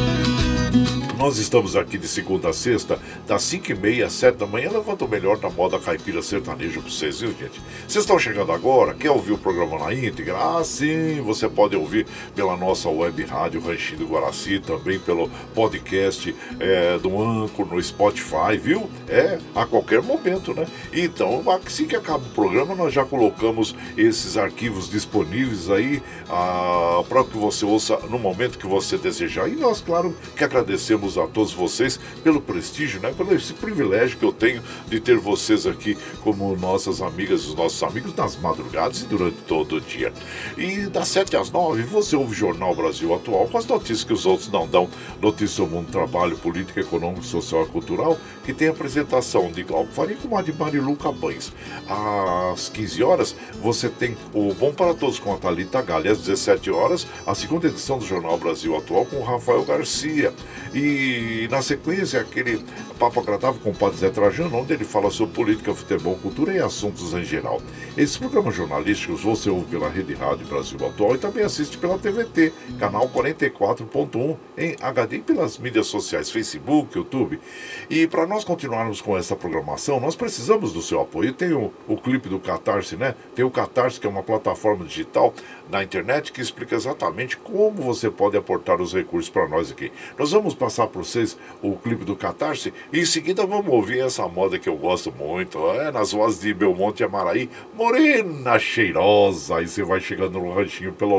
[1.18, 4.70] nós estamos aqui de segunda a sexta, das 5 e meia às 7 da manhã,
[4.72, 7.60] levando o melhor da moda caipira sertaneja para vocês, viu, gente?
[7.86, 8.94] Vocês estão chegando agora?
[8.94, 10.36] Quer ouvir o programa na íntegra?
[10.36, 16.34] Ah, sim, você pode ouvir pela nossa web rádio Ranchinho do Guaraci, também pelo podcast
[16.58, 18.88] é, do Anco no Spotify, viu?
[19.08, 20.66] É, a qualquer momento, né?
[20.92, 27.22] Então, assim que acaba o programa, nós já colocamos esses arquivos disponíveis aí ah, para
[27.24, 29.48] que você ouça no momento que você desejar.
[29.48, 34.18] E nós, claro, que agradecemos agradecemos a todos vocês pelo prestígio, né, pelo esse privilégio
[34.18, 39.02] que eu tenho de ter vocês aqui como nossas amigas os nossos amigos nas madrugadas
[39.02, 40.12] e durante todo o dia.
[40.56, 44.12] E das 7 às 9 você ouve o Jornal Brasil Atual com as notícias que
[44.12, 44.88] os outros não dão,
[45.20, 49.92] notícias do mundo, trabalho, política, econômico, social e cultural, que tem a apresentação de Glauco
[49.92, 51.52] Faria com a de Marilu Cabães.
[51.88, 56.70] Às 15 horas você tem o Bom para Todos com a Thalita Galha, às 17
[56.70, 60.32] horas, a segunda edição do Jornal Brasil Atual com o Rafael Garcia.
[60.74, 62.62] E e na sequência, aquele
[62.98, 66.58] papo agradável com o Padre Zé Trajano, onde ele fala sobre política, futebol, cultura e
[66.58, 67.62] assuntos em geral.
[67.96, 72.52] Esses programas jornalísticos você ouve pela Rede Rádio Brasil Atual e também assiste pela TVT,
[72.78, 77.40] canal 44.1 em HD e pelas mídias sociais, Facebook, YouTube.
[77.88, 81.32] E para nós continuarmos com essa programação, nós precisamos do seu apoio.
[81.32, 83.14] Tem o, o clipe do Catarse, né?
[83.34, 85.34] Tem o Catarse, que é uma plataforma digital
[85.72, 89.90] na internet que explica exatamente como você pode aportar os recursos para nós aqui.
[90.18, 92.74] Nós vamos passar para vocês o clipe do Catarse.
[92.92, 95.58] E em seguida vamos ouvir essa moda que eu gosto muito.
[95.70, 97.48] É nas vozes de Belmonte e Amaraí.
[97.74, 99.56] Morena cheirosa.
[99.56, 101.18] Aí você vai chegando no ranchinho pelo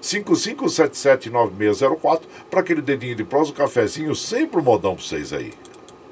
[0.00, 5.52] 955779604 para aquele dedinho de prosa, um cafezinho, sempre um modão para vocês aí.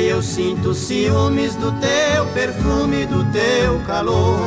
[0.00, 4.38] Eu sinto ciúmes do teu perfume, do teu calor.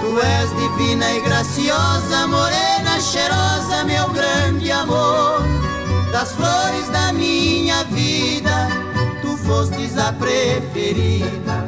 [0.00, 5.42] Tu és divina e graciosa, morena, cheirosa, meu grande amor.
[6.10, 8.68] Das flores da minha vida,
[9.20, 11.66] tu fostes a preferida.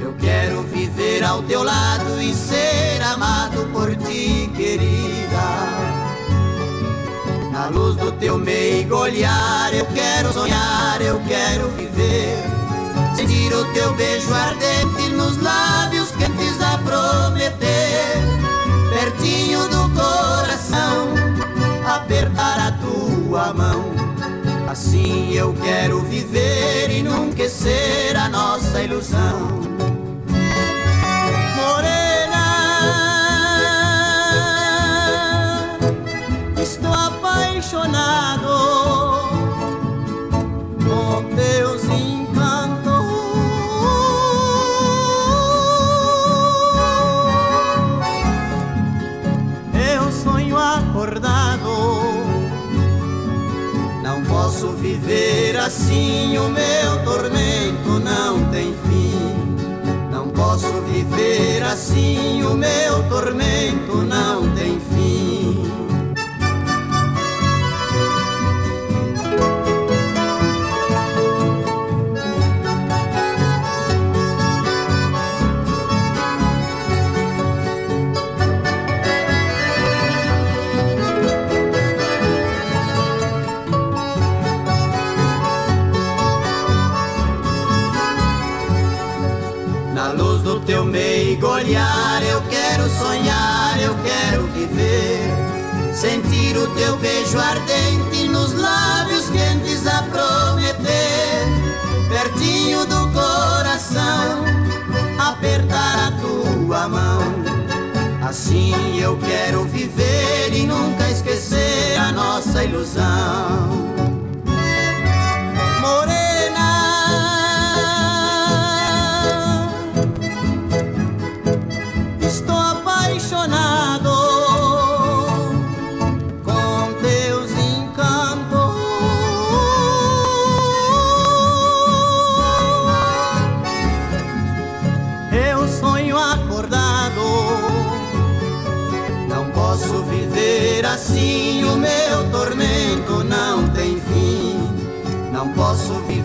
[0.00, 5.91] Eu quero viver ao teu lado e ser amado por ti, querida.
[7.62, 12.42] Na luz do teu meigo olhar, eu quero sonhar, eu quero viver.
[13.14, 18.16] Sentir o teu beijo ardente nos lábios quentes a prometer.
[18.92, 21.14] Pertinho do coração,
[21.86, 23.92] apertar a tua mão.
[24.68, 30.01] Assim eu quero viver e nunca esquecer a nossa ilusão.
[37.72, 38.48] Apaixonado
[40.84, 42.92] com teus encantos.
[49.74, 51.62] Eu sonho acordado,
[54.02, 56.36] não posso viver assim.
[56.36, 59.12] O meu tormento não tem fim.
[60.10, 65.11] Não posso viver assim, o meu tormento não tem fim.
[109.12, 114.01] Eu quero viver e nunca esquecer a nossa ilusão.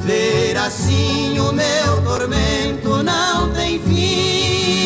[0.08, 4.78] Viver assim, o meu tormento não tem fim.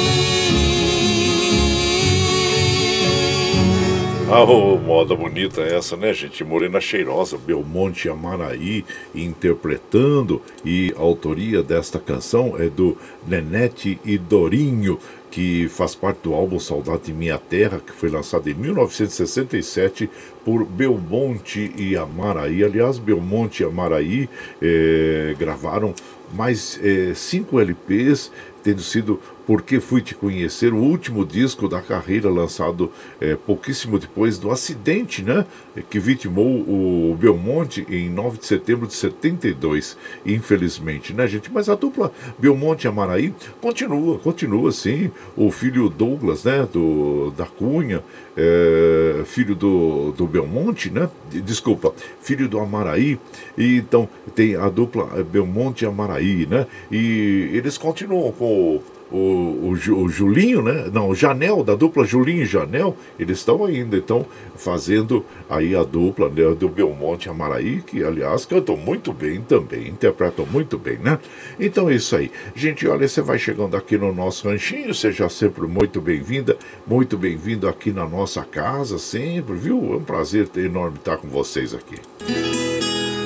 [4.34, 6.44] Ah, oh, moda bonita essa, né, gente?
[6.44, 12.98] Morena Cheirosa, Belmonte Amaraí interpretando e a autoria desta canção é do
[13.28, 14.98] Nenete e Dorinho
[15.32, 20.10] que faz parte do álbum Saudade de Minha Terra, que foi lançado em 1967
[20.44, 22.64] por Belmonte e Amaraí.
[22.64, 24.30] Aliás, Belmonte e Amaraí
[24.62, 25.96] é, gravaram
[26.34, 28.30] mais é, cinco LPs,
[28.62, 34.38] tendo sido porque Fui Te Conhecer, o último disco da carreira, lançado é, pouquíssimo depois
[34.38, 35.46] do acidente né,
[35.90, 41.52] que vitimou o Belmonte em 9 de setembro de 72, infelizmente, né, gente?
[41.52, 45.12] Mas a dupla Belmonte e Amaraí continua, continua sim.
[45.36, 48.04] O filho Douglas, né, do, da Cunha,
[48.36, 51.10] é, filho do, do Belmonte, né?
[51.30, 53.20] Desculpa, filho do Amaraí.
[53.58, 56.68] E então tem a dupla Belmonte e Amaraí, né?
[56.92, 58.82] E eles continuam com
[59.12, 60.90] o, o, o, Julinho, né?
[60.92, 65.84] Não, o Janel, da dupla Julinho e Janel, eles estão ainda, então, fazendo aí a
[65.84, 71.20] dupla né, do Belmonte Amaraí, que aliás cantam muito bem também, interpretam muito bem, né?
[71.60, 72.32] Então é isso aí.
[72.56, 76.58] Gente, olha, você vai chegando aqui no nosso ranchinho, seja sempre muito bem-vinda,
[76.88, 79.94] muito bem-vindo aqui na nossa casa, sempre, viu?
[79.94, 81.96] É um prazer enorme estar com vocês aqui.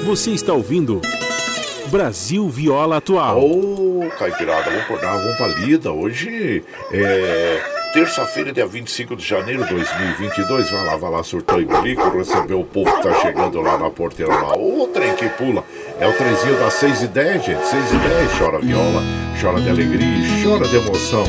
[0.05, 1.01] Você está ouvindo.
[1.87, 3.39] Brasil Viola Atual.
[3.39, 5.91] Ô, oh, Caipirada, vamos por dar, vamos pra lida.
[5.91, 7.61] Hoje é
[7.93, 10.69] terça-feira, dia 25 de janeiro de 2022.
[10.69, 13.89] Vai lá, vai lá, surtou e bilico, recebeu o povo que tá chegando lá na
[13.89, 14.57] porteira lá.
[14.57, 15.63] O trem que pula.
[15.99, 17.65] É o trenzinho das 6 e 10, gente.
[17.67, 19.01] 6 e 10, chora viola,
[19.41, 21.23] chora de alegria, chora de emoção.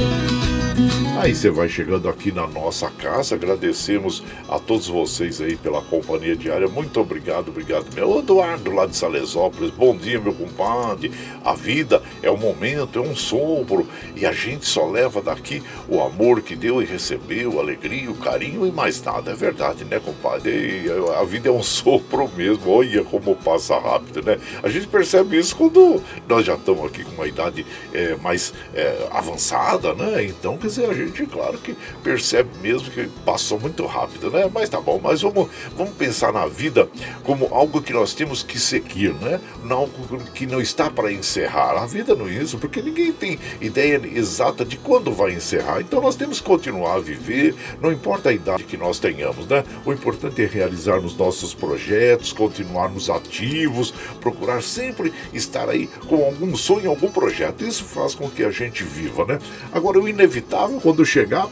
[1.18, 6.36] Aí você vai chegando aqui na nossa casa, agradecemos a todos vocês aí pela companhia
[6.36, 6.68] diária.
[6.68, 8.18] Muito obrigado, obrigado meu.
[8.18, 11.10] Eduardo lá de Salesópolis, bom dia, meu compadre.
[11.42, 16.02] A vida é um momento, é um sopro, e a gente só leva daqui o
[16.02, 19.30] amor que deu e recebeu, a alegria, o carinho e mais nada.
[19.30, 20.84] É verdade, né, compadre?
[21.18, 22.70] A vida é um sopro mesmo.
[22.70, 24.38] Olha como passa rápido, né?
[24.62, 27.64] A gente percebe isso quando nós já estamos aqui com uma idade
[27.94, 30.22] é, mais é, avançada, né?
[30.24, 34.50] Então, quer dizer, a gente, claro que percebe mesmo que passou muito rápido, né?
[34.52, 36.88] Mas tá bom, mas vamos, vamos pensar na vida
[37.22, 39.40] como algo que nós temos que seguir, né?
[39.68, 41.76] Algo que não está para encerrar.
[41.76, 45.80] A vida não é isso, porque ninguém tem ideia exata de quando vai encerrar.
[45.80, 49.64] Então nós temos que continuar a viver, não importa a idade que nós tenhamos, né?
[49.84, 56.90] O importante é realizarmos nossos projetos, continuarmos ativos, procurar sempre estar aí com algum sonho,
[56.90, 57.64] algum projeto.
[57.64, 59.38] Isso faz com que a gente viva, né?
[59.72, 61.48] Agora, o inevitável quando chegar,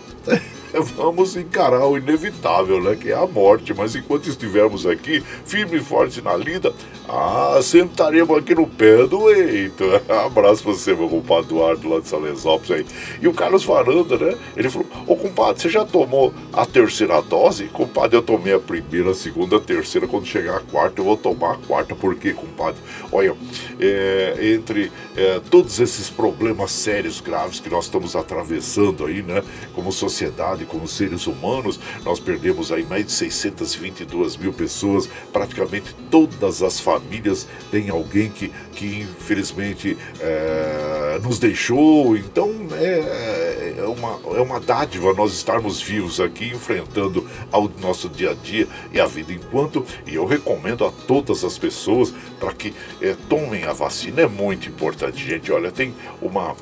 [0.80, 2.96] vamos encarar o inevitável, né?
[2.96, 3.72] Que é a morte.
[3.74, 6.72] Mas enquanto estivermos aqui, firme e forte na lida,
[7.08, 9.84] ah, sentaremos aqui no pé do eito.
[10.26, 12.86] Abraço pra você, meu compadre Eduardo, lá de Salesópolis aí.
[13.20, 14.36] E o Carlos Varanda, né?
[14.56, 17.64] Ele falou: Ô compadre, você já tomou a terceira dose?
[17.66, 20.06] Compadre, eu tomei a primeira, a segunda, a terceira.
[20.06, 21.94] Quando chegar a quarta, eu vou tomar a quarta.
[21.94, 22.80] Por quê, compadre?
[23.12, 23.36] Olha,
[23.78, 29.42] é, entre é, todos esses problemas sérios, graves que nós estamos atravessando aí, né?
[29.74, 36.62] Como sociedade, como seres humanos, nós perdemos aí mais de 622 mil pessoas, praticamente todas
[36.62, 42.16] as famílias têm alguém que, que infelizmente é, nos deixou.
[42.16, 48.30] Então é, é, uma, é uma dádiva nós estarmos vivos aqui, enfrentando ao nosso dia
[48.30, 49.84] a dia e a vida enquanto.
[50.06, 54.22] E eu recomendo a todas as pessoas para que é, tomem a vacina.
[54.22, 55.50] É muito importante, gente.
[55.52, 56.56] Olha, tem uma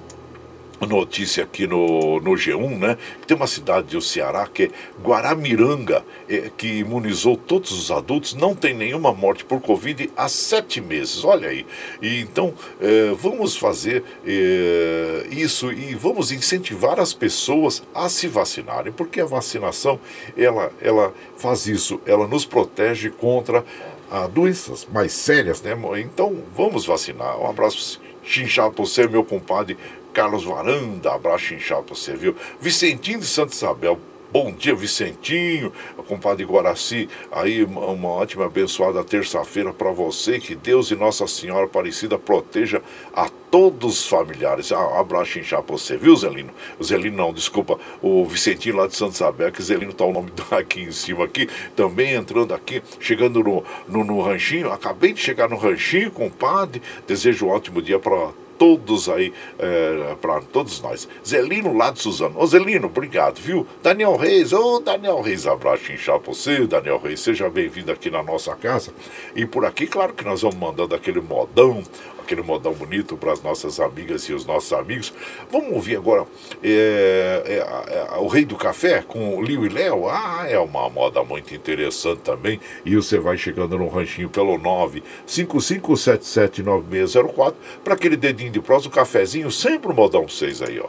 [0.86, 2.98] notícia aqui no, no G1, né?
[3.26, 4.70] Tem uma cidade do Ceará que é
[5.02, 10.80] Guaramiranga, é, que imunizou todos os adultos, não tem nenhuma morte por Covid há sete
[10.80, 11.24] meses.
[11.24, 11.66] Olha aí.
[12.00, 18.92] E então é, vamos fazer é, isso e vamos incentivar as pessoas a se vacinarem,
[18.92, 19.98] porque a vacinação
[20.36, 23.64] ela, ela faz isso, ela nos protege contra
[24.10, 25.72] a doenças mais sérias, né?
[25.98, 27.38] Então vamos vacinar.
[27.40, 29.76] Um abraço chinchado para você, meu compadre
[30.12, 32.36] Carlos Varanda, abraço inchado pra você, viu?
[32.60, 33.98] Vicentinho de Santa Isabel,
[34.32, 35.70] Bom dia, Vicentinho,
[36.08, 37.06] compadre Guaraci.
[37.30, 40.38] Aí, uma ótima, abençoada terça-feira para você.
[40.38, 42.80] Que Deus e Nossa Senhora Aparecida proteja
[43.14, 44.72] a todos os familiares.
[44.72, 46.48] Ah, abraço inchado pra você, viu, Zelino?
[46.82, 50.80] Zelino não, desculpa, o Vicentinho lá de Santa Isabel, que Zelino tá o nome aqui
[50.80, 51.46] em cima aqui.
[51.76, 54.72] Também entrando aqui, chegando no, no, no ranchinho.
[54.72, 56.80] Acabei de chegar no ranchinho, compadre.
[57.06, 58.30] Desejo um ótimo dia para
[58.62, 61.08] todos aí, é, para todos nós.
[61.26, 62.38] Zelino lá de Suzano.
[62.38, 63.66] Ô Zelino, obrigado, viu?
[63.82, 68.22] Daniel Reis, ô Daniel Reis, abraço inchar pra você, Daniel Reis, seja bem-vindo aqui na
[68.22, 68.94] nossa casa.
[69.34, 71.82] E por aqui, claro que nós vamos mandando aquele modão,
[72.22, 75.12] aquele modão bonito para as nossas amigas e os nossos amigos.
[75.50, 76.26] Vamos ouvir agora
[76.62, 80.08] é, é, é, O Rei do Café com o Liu e Léo.
[80.08, 82.58] Ah, é uma moda muito interessante também.
[82.84, 87.54] E você vai chegando no ranchinho pelo 955779604
[87.84, 90.80] para aquele dedinho de prosa, o um cafezinho, sempre o um modão para vocês aí,
[90.80, 90.88] ó.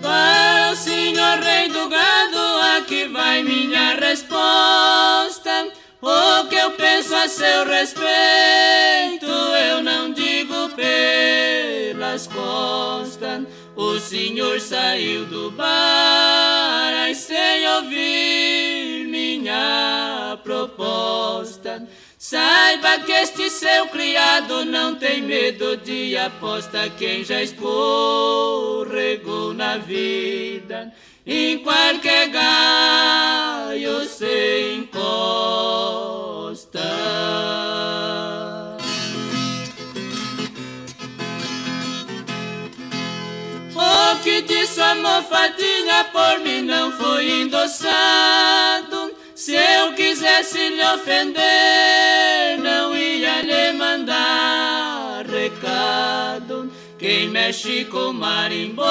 [0.00, 2.38] Para o senhor rei do gado,
[2.76, 4.71] aqui vai minha resposta
[7.68, 13.46] respeito, eu não digo pelas costas.
[13.76, 21.86] O senhor saiu do bar e sem ouvir minha proposta.
[22.18, 26.90] Saiba que este seu criado não tem medo de aposta.
[26.98, 28.84] Quem já escorregou
[29.54, 30.92] na vida,
[31.26, 35.12] em qualquer galho se encosta.
[43.74, 49.12] O que disse a mofadinha por mim não foi endossado.
[49.34, 56.70] Se eu quisesse lhe ofender, não ia lhe mandar recado.
[56.96, 58.82] Quem mexe com marimbondo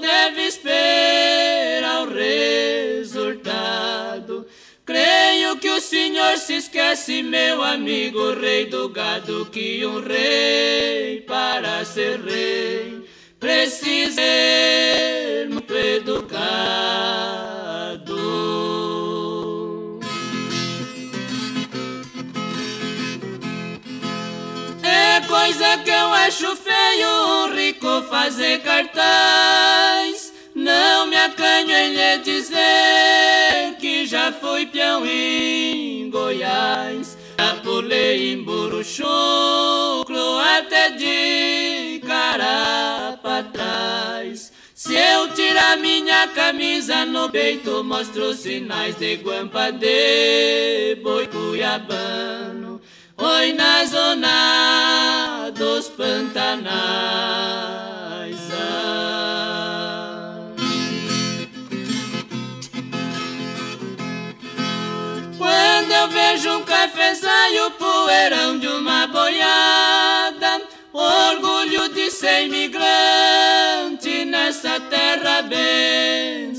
[0.00, 0.46] deve
[4.86, 11.84] Creio que o senhor se esquece, meu amigo, rei do gado, que um rei para
[11.84, 13.04] ser rei
[13.40, 16.76] precisa ser muito educado.
[25.28, 30.32] coisa que eu acho feio um rico fazer cartaz.
[30.54, 33.15] Não me acanho em lhe dizer
[34.72, 37.16] peão em Goiás.
[37.38, 39.06] Já pulei em buruchucro
[40.38, 44.52] até de cara pra trás.
[44.74, 52.80] Se eu tirar minha camisa no peito, mostro sinais de guampa de boi cuiabano.
[53.18, 57.25] Oi na zona dos pantanais.
[66.36, 70.60] Vejo um cafezaio, poeirão de uma boiada,
[70.92, 76.54] orgulho de ser imigrante nessa terra abençoada.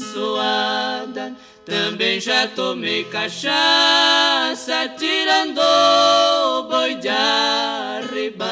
[1.64, 5.62] Também já tomei cachaça, tirando
[6.68, 7.10] boi de
[8.00, 8.48] arribada.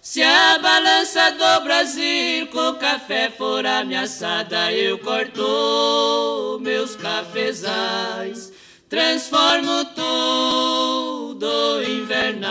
[0.00, 8.56] Se a balança do Brasil com café for ameaçada, eu corto meus cafezais,
[8.88, 12.48] transformo tudo em invernada.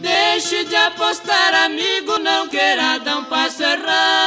[0.00, 4.19] Deixe de apostar, amigo, não queira dar um passo errado.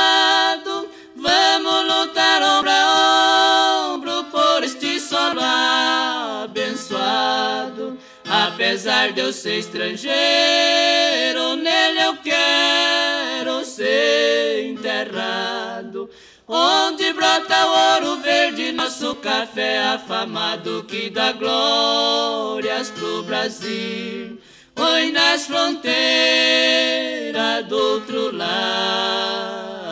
[8.64, 10.14] Apesar de eu ser estrangeiro,
[11.57, 16.09] nele eu quero ser enterrado.
[16.47, 24.39] Onde brota o ouro verde, nosso café afamado que dá glórias pro Brasil.
[24.74, 25.91] Foi nas fronteiras
[27.68, 29.82] do outro lado.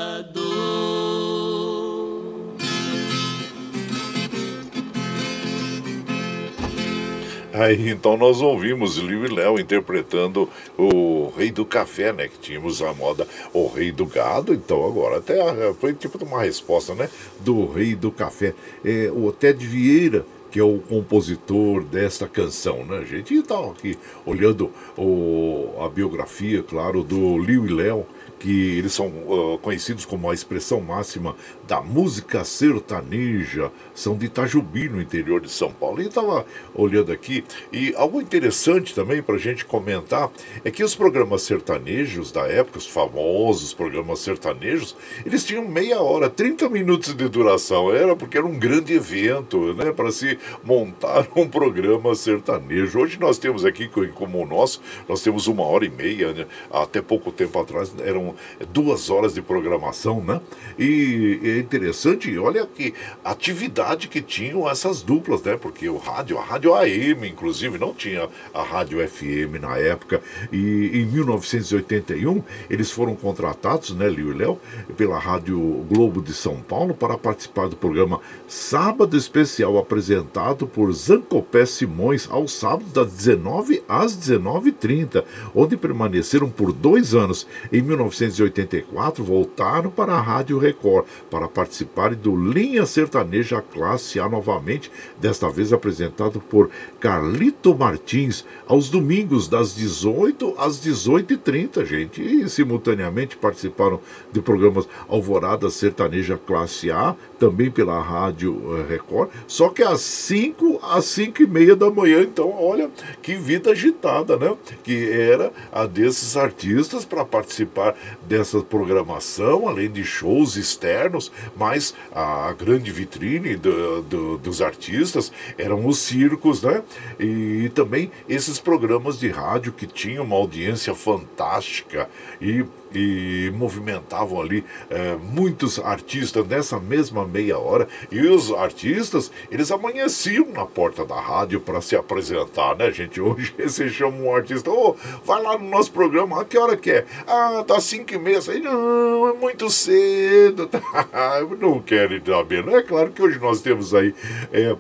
[7.62, 12.28] Aí então nós ouvimos Liu e Léo interpretando o Rei do Café, né?
[12.28, 15.36] Que tínhamos a moda O Rei do Gado, então agora até
[15.76, 17.07] foi tipo uma resposta, né?
[17.39, 18.55] Do Rei do Café.
[18.84, 23.34] É, o Ted Vieira que é o compositor desta canção, né, gente?
[23.34, 28.05] E tal, aqui olhando o, a biografia, claro, do Liu e Léo,
[28.38, 31.36] que eles são uh, conhecidos como a expressão máxima
[31.72, 36.01] da música sertaneja, são de Itajubi, no interior de São Paulo.
[36.01, 36.45] E estava
[36.76, 40.30] olhando aqui, e algo interessante também para a gente comentar
[40.65, 46.30] é que os programas sertanejos da época, os famosos programas sertanejos, eles tinham meia hora,
[46.30, 47.95] 30 minutos de duração.
[47.95, 52.99] Era porque era um grande evento, né, para se montar um programa sertanejo.
[52.99, 56.45] Hoje nós temos aqui, como o nosso, nós temos uma hora e meia, né?
[56.69, 58.36] até pouco tempo atrás eram
[58.74, 60.41] duas horas de programação, né?
[60.78, 62.93] E é interessante, olha que
[63.24, 65.57] atividade que tinham essas duplas, né?
[65.57, 70.22] Porque o rádio, a rádio AM, inclusive, não tinha a rádio FM na época.
[70.51, 74.59] E em 1981 eles foram contratados, né, Liu e Léo,
[74.97, 75.59] pela Rádio
[75.89, 82.53] Globo de São Paulo para participar do programa Sábado Especial, apresentado por Zancopé Simões aos
[82.53, 85.24] sábados das 19 às 19h30,
[85.55, 87.47] onde permaneceram por dois anos.
[87.72, 94.28] Em 19 1984 voltaram para a Rádio Record para participarem do Linha Sertaneja Classe A
[94.28, 102.22] novamente, desta vez apresentado por Carlito Martins, aos domingos das 18 às 18h30, gente.
[102.22, 103.99] E simultaneamente participaram
[104.32, 110.79] de programas Alvorada Sertaneja Classe A, também pela Rádio eh, Record, só que às 5
[110.83, 112.21] às 5 e meia da manhã.
[112.21, 112.87] Então, olha
[113.19, 114.55] que vida agitada, né?
[114.83, 117.95] Que era a desses artistas para participar
[118.27, 125.87] dessa programação, além de shows externos, mas a grande vitrine do, do, dos artistas eram
[125.87, 126.83] os circos, né?
[127.19, 132.07] E também esses programas de rádio que tinham uma audiência fantástica
[132.39, 132.63] e
[132.93, 137.87] e movimentavam ali é, muitos artistas nessa mesma meia hora.
[138.11, 143.21] E os artistas eles amanheciam na porta da rádio para se apresentar, né, gente?
[143.21, 146.75] Hoje você chama um artista, ô, oh, vai lá no nosso programa, a que hora
[146.75, 147.05] que é?
[147.27, 150.69] Ah, tá cinco e meia, não, é muito cedo,
[151.59, 154.13] não quero saber, não é claro que hoje nós temos aí
[154.51, 154.75] é,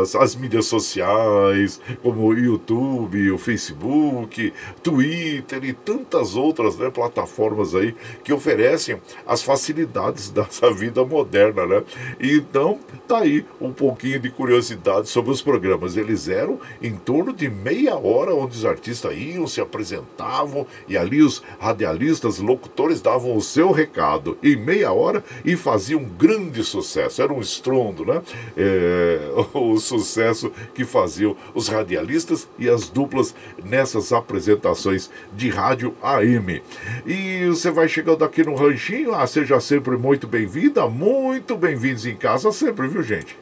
[0.00, 7.33] as, as mídias sociais, como o YouTube, o Facebook, Twitter e tantas outras né, plataformas
[7.34, 11.82] plataformas aí que oferecem as facilidades dessa vida moderna, né?
[12.20, 12.78] Então,
[13.08, 15.96] tá aí um pouquinho de curiosidade sobre os programas.
[15.96, 21.22] Eles eram em torno de meia hora onde os artistas iam, se apresentavam e ali
[21.22, 27.20] os radialistas, locutores davam o seu recado em meia hora e faziam um grande sucesso.
[27.20, 28.22] Era um estrondo, né?
[28.56, 29.20] É,
[29.52, 36.62] o sucesso que faziam os radialistas e as duplas nessas apresentações de rádio AM.
[37.06, 42.04] E e você vai chegando aqui no ranchinho, ah, seja sempre muito bem-vinda, muito bem-vindos
[42.04, 43.38] em casa sempre, viu gente?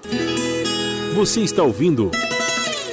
[1.14, 2.11] Você está ouvindo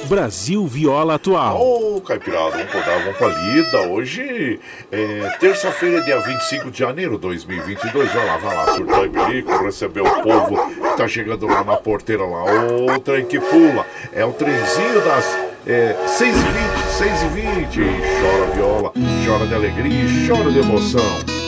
[0.08, 1.60] Brasil Viola Atual.
[1.60, 3.80] Ô, oh, Caipirada, vamos acordar, vamos pra lida.
[3.82, 4.58] Hoje
[4.90, 8.12] é terça-feira, dia 25 de janeiro de 2022.
[8.12, 11.76] Vai lá, vai lá, surtar e bilico, receber o povo que tá chegando lá na
[11.76, 12.44] porteira lá.
[12.44, 13.86] Ô, trem que pula.
[14.12, 17.80] É o trenzinho das é, 6h20, 6h20,
[18.20, 18.92] chora viola,
[19.30, 21.39] chora de alegria, chora de emoção.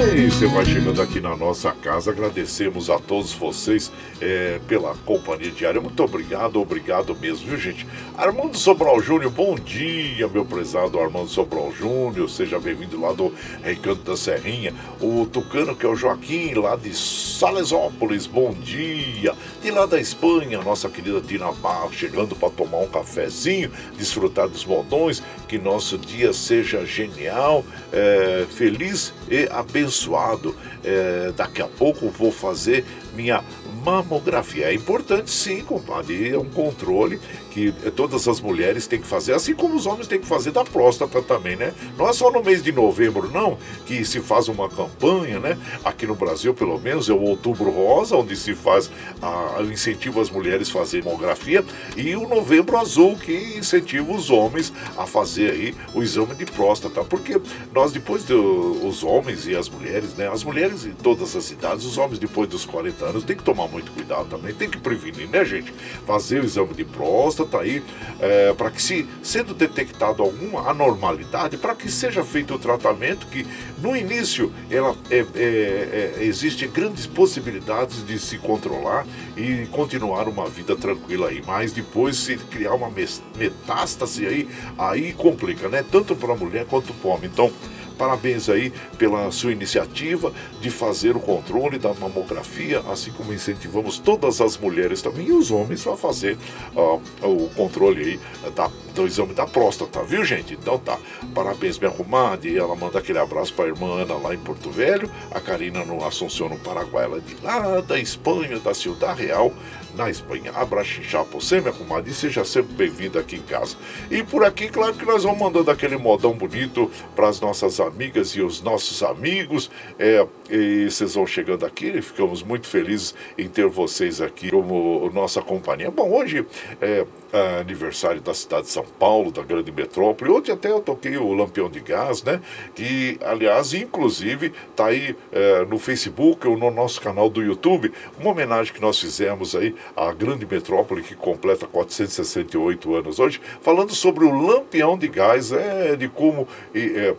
[0.00, 2.12] E você vai chegando aqui na nossa casa.
[2.12, 3.90] Agradecemos a todos vocês
[4.20, 5.80] é, pela companhia diária.
[5.80, 7.84] Muito obrigado, obrigado mesmo, viu, gente?
[8.16, 12.30] Armando Sobral Júnior, bom dia, meu prezado Armando Sobral Júnior.
[12.30, 14.72] Seja bem-vindo lá do Recanto da Serrinha.
[15.00, 19.34] O Tucano, que é o Joaquim, lá de Salesópolis, bom dia.
[19.60, 24.64] De lá da Espanha, nossa querida Tina Barro, chegando para tomar um cafezinho, desfrutar dos
[24.64, 25.20] modões.
[25.48, 30.54] Que nosso dia seja genial, é, feliz e abençoado.
[30.84, 33.42] É, daqui a pouco vou fazer minha
[33.84, 34.66] mamografia.
[34.66, 37.20] É importante sim, compadre, é um controle
[37.50, 40.64] que todas as mulheres têm que fazer, assim como os homens têm que fazer da
[40.64, 41.72] próstata também, né?
[41.96, 45.58] Não é só no mês de novembro, não, que se faz uma campanha, né?
[45.84, 50.30] Aqui no Brasil, pelo menos, é o Outubro Rosa, onde se faz a, incentiva as
[50.30, 51.64] mulheres a fazer mamografia,
[51.96, 57.02] e o Novembro Azul, que incentiva os homens a fazer aí o exame de próstata,
[57.04, 57.40] porque
[57.72, 60.28] nós depois do, os homens e as mulheres, né?
[60.28, 63.67] As mulheres em todas as idades, os homens depois dos 40 anos, tem que tomar
[63.68, 65.72] muito cuidado também, tem que prevenir, né, gente?
[66.06, 67.82] Fazer o exame de próstata aí
[68.20, 73.46] é, para que, se sendo detectado alguma anormalidade, para que seja feito o tratamento, que
[73.80, 79.06] no início ela é, é, é, existe grandes possibilidades de se controlar
[79.36, 82.90] e continuar uma vida tranquila aí, mas depois se criar uma
[83.36, 85.84] metástase aí, aí complica, né?
[85.90, 87.30] Tanto para a mulher quanto para o homem.
[87.32, 87.52] Então,
[87.98, 94.40] Parabéns aí pela sua iniciativa de fazer o controle da mamografia, assim como incentivamos todas
[94.40, 96.38] as mulheres também e os homens a fazer
[96.76, 100.54] uh, o controle aí da, do exame da próstata, viu gente?
[100.54, 100.96] Então tá,
[101.34, 104.70] parabéns minha arrumada e ela manda aquele abraço para a irmã Ana lá em Porto
[104.70, 109.16] Velho, a Karina no Assunção no Paraguai, ela é de lá da Espanha, da Ciudad
[109.18, 109.52] Real,
[109.94, 110.52] na Espanha.
[110.54, 113.76] Abraço inchado você, minha comadre, seja sempre bem-vindo aqui em casa.
[114.10, 118.30] E por aqui, claro que nós vamos mandando aquele modão bonito para as nossas amigas
[118.30, 119.70] e os nossos amigos.
[119.98, 125.10] É, e vocês vão chegando aqui e ficamos muito felizes em ter vocês aqui como
[125.12, 125.90] nossa companhia.
[125.90, 126.46] Bom, hoje
[126.80, 130.30] é, é aniversário da cidade de São Paulo, da grande metrópole.
[130.30, 132.40] Ontem até eu toquei o Lampião de Gás, né?
[132.74, 138.30] Que, aliás, inclusive, tá aí é, no Facebook ou no nosso canal do YouTube, uma
[138.30, 144.24] homenagem que nós fizemos aí à grande metrópole que completa 468 anos hoje, falando sobre
[144.24, 146.48] o Lampião de Gás, é, de como.
[146.74, 147.14] É,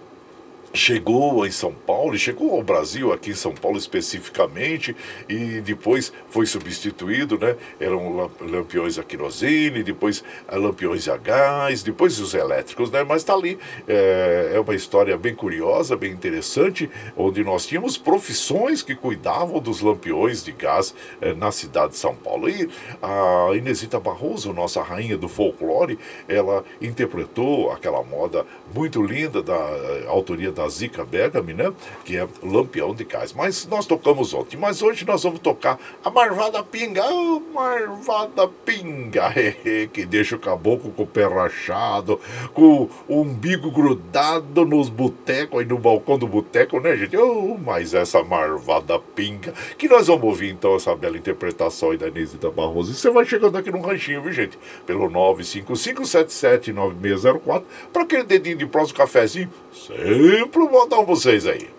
[0.74, 4.95] chegou em São Paulo, chegou ao Brasil, aqui em São Paulo especificamente,
[5.28, 7.55] e depois foi substituído, né?
[7.80, 13.03] Eram lampiões a querosene, depois lampiões a gás, depois os elétricos, né?
[13.03, 13.57] Mas está ali,
[13.88, 19.82] é, é, uma história bem curiosa, bem interessante, onde nós tínhamos profissões que cuidavam dos
[19.82, 22.49] lampiões de gás é, na cidade de São Paulo.
[22.49, 22.70] E
[23.01, 25.97] a Inesita Barroso, nossa rainha do folclore,
[26.28, 31.72] ela interpretou aquela moda muito linda da eh, autoria da Zica Bergami, né?
[32.03, 33.34] Que é Lampião de Cais.
[33.34, 34.57] Mas nós tocamos ontem.
[34.57, 37.03] Mas hoje nós vamos tocar a Marvada Pinga.
[37.05, 39.34] Oh, Marvada Pinga.
[39.93, 42.20] que deixa o caboclo com o pé rachado,
[42.53, 47.16] com o umbigo grudado nos botecos, aí no balcão do boteco, né, gente?
[47.16, 49.53] Oh, mas essa Marvada Pinga.
[49.78, 52.91] Que nós vamos ouvir então essa bela interpretação aí da Inesita Barroso.
[52.91, 54.57] E você vai chegando aqui no ranchinho, viu, gente?
[54.86, 59.49] Pelo 955779604 para aquele dedinho de próximo cafezinho.
[59.72, 61.79] Sempre pro botão vocês aí.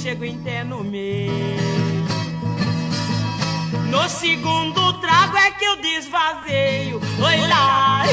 [0.00, 1.30] Chego até no meio.
[3.90, 6.98] No segundo trago é que eu desvazeio.
[6.98, 8.04] Oi lá.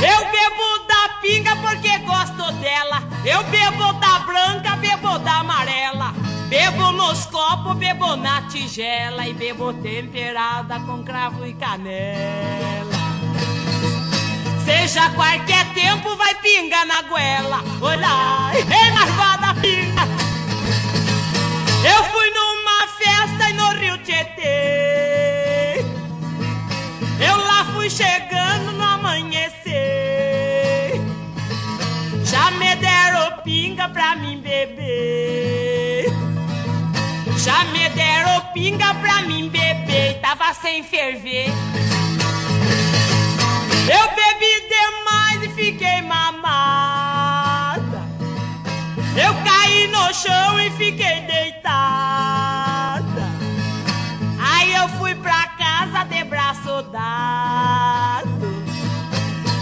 [0.00, 3.02] Eu bebo da pinga porque gosto dela.
[3.24, 6.12] Eu bebo da branca, bebo da amarela.
[6.48, 12.94] Bebo nos copos, bebo na tigela e bebo temperada com cravo e canela.
[14.64, 17.62] Seja qualquer tempo, vai pinga na goela.
[17.80, 20.02] Olha, ei, marvada pinga.
[21.84, 25.84] Eu fui numa festa no Rio Tietê.
[27.20, 29.72] Eu lá fui chegando no amanhecer.
[32.24, 36.06] Já me deram pinga pra mim beber.
[37.36, 40.18] Já me deram pinga pra mim beber.
[40.22, 41.52] Tava sem ferver.
[43.86, 44.13] Eu
[45.54, 48.02] fiquei mamada.
[49.16, 53.04] Eu caí no chão e fiquei deitada.
[54.38, 58.64] Aí eu fui pra casa de braço dado.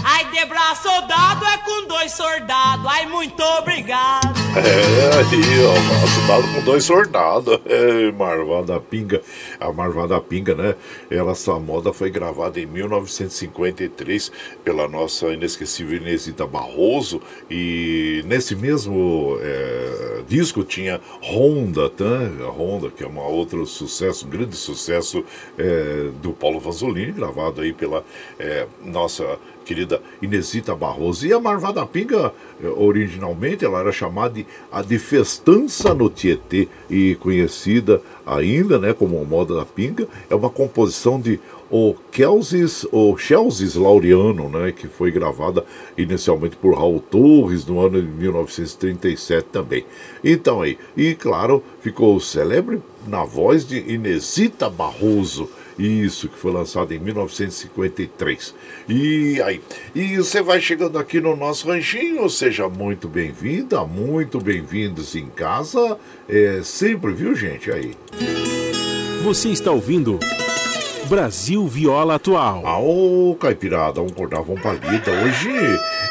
[0.03, 2.85] Ai, de braço dado é com dois soldados.
[2.87, 4.42] Ai, muito obrigado.
[4.55, 7.59] É, aí, ó, dado com dois soldados.
[7.65, 9.19] É, Marvada Pinga.
[9.59, 10.75] A Marvada Pinga, né?
[11.09, 14.31] Ela, essa moda foi gravada em 1953
[14.63, 17.19] pela nossa inesquecível Inesita Barroso.
[17.49, 22.05] E nesse mesmo é, disco tinha Honda, tá?
[22.55, 25.25] Honda, que é um outro sucesso, um grande sucesso
[25.57, 28.05] é, do Paulo Vanzolini, gravado aí pela
[28.37, 31.25] é, nossa querida Inesita Barroso.
[31.25, 36.67] E a Marvada Pinga, eh, originalmente, ela era chamada de a de Festança no Tietê
[36.89, 40.07] e conhecida ainda né, como Moda da Pinga.
[40.29, 41.39] É uma composição de
[41.75, 45.65] o Kelsis, o Chelsis Laureano, né, que foi gravada
[45.97, 49.83] inicialmente por Raul Torres no ano de 1937 também.
[50.23, 55.49] Então aí, e claro, ficou célebre na voz de Inesita Barroso.
[55.77, 58.55] Isso, que foi lançado em 1953.
[58.87, 59.61] E aí,
[59.95, 65.97] e você vai chegando aqui no nosso ranchinho, seja muito bem-vinda, muito bem-vindos em casa,
[66.29, 67.71] é, sempre, viu, gente?
[67.71, 67.93] Aí.
[69.23, 70.19] Você está ouvindo
[71.05, 72.65] Brasil Viola Atual.
[72.65, 75.11] Aô, Caipirada, um cordava um palida.
[75.11, 75.49] Hoje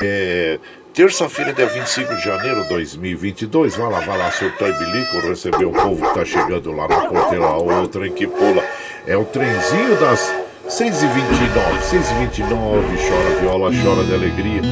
[0.02, 0.58] é
[0.92, 3.76] terça-feira, dia 25 de janeiro de 2022.
[3.76, 7.06] Vai lá, vai lá, surtar e bilico, receber o povo que tá chegando lá na
[7.06, 8.62] porteira, o trem que pula.
[9.05, 10.32] É o trenzinho das
[10.68, 11.00] 6h29,
[11.90, 14.62] 6h29, chora viola, chora de alegria,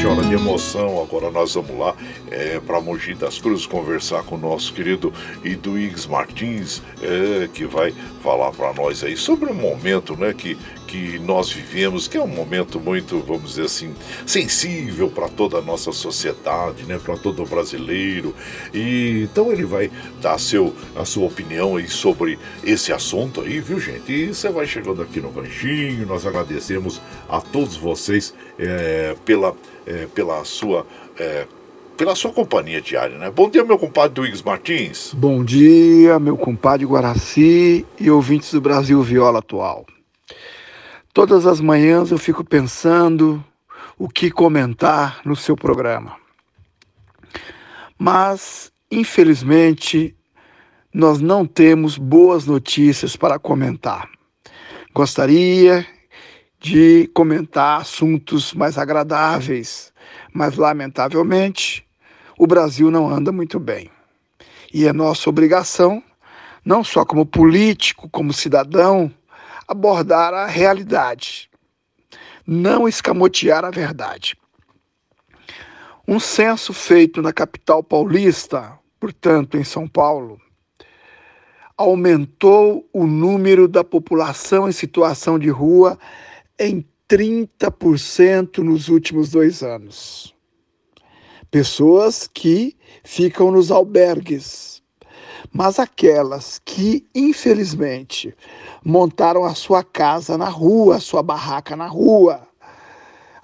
[0.00, 1.02] chora de emoção.
[1.02, 1.96] Agora nós vamos lá
[2.30, 5.12] é, para Mogi das Cruzes conversar com o nosso querido
[5.42, 10.56] Iduígues Martins, é, que vai falar para nós aí sobre um momento né, que,
[10.90, 13.94] que nós vivemos, que é um momento muito, vamos dizer assim,
[14.26, 18.34] sensível para toda a nossa sociedade, né, para todo brasileiro.
[18.74, 19.88] E então ele vai
[20.20, 24.10] dar seu, a sua opinião aí sobre esse assunto aí, viu, gente?
[24.10, 29.54] E você vai chegando aqui no ranchinho, nós agradecemos a todos vocês é, pela,
[29.86, 30.84] é, pela sua
[31.16, 31.46] é,
[31.96, 33.30] pela sua companhia diária, né?
[33.30, 35.12] Bom dia, meu compadre Duígues Martins.
[35.14, 39.84] Bom dia, meu compadre Guaraci e ouvintes do Brasil Viola Atual.
[41.12, 43.44] Todas as manhãs eu fico pensando
[43.98, 46.16] o que comentar no seu programa.
[47.98, 50.16] Mas, infelizmente,
[50.94, 54.08] nós não temos boas notícias para comentar.
[54.94, 55.84] Gostaria
[56.60, 59.92] de comentar assuntos mais agradáveis,
[60.32, 61.84] mas lamentavelmente
[62.38, 63.90] o Brasil não anda muito bem.
[64.72, 66.00] E é nossa obrigação,
[66.64, 69.12] não só como político, como cidadão,
[69.70, 71.48] abordar a realidade,
[72.44, 74.36] não escamotear a verdade.
[76.08, 80.40] Um censo feito na capital paulista, portanto em São Paulo,
[81.76, 85.96] aumentou o número da população em situação de rua
[86.58, 90.34] em 30% nos últimos dois anos.
[91.48, 94.82] Pessoas que ficam nos albergues,
[95.52, 98.34] mas aquelas que, infelizmente,
[98.84, 102.46] montaram a sua casa na rua, a sua barraca na rua,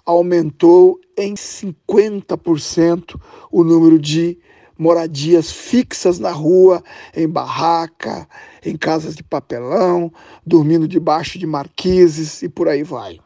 [0.05, 3.21] aumentou em 50%
[3.51, 4.39] o número de
[4.79, 6.83] moradias fixas na rua,
[7.15, 8.29] em barraca,
[8.65, 10.13] em casas de papelão,
[10.47, 13.19] dormindo debaixo de marquises e por aí vai.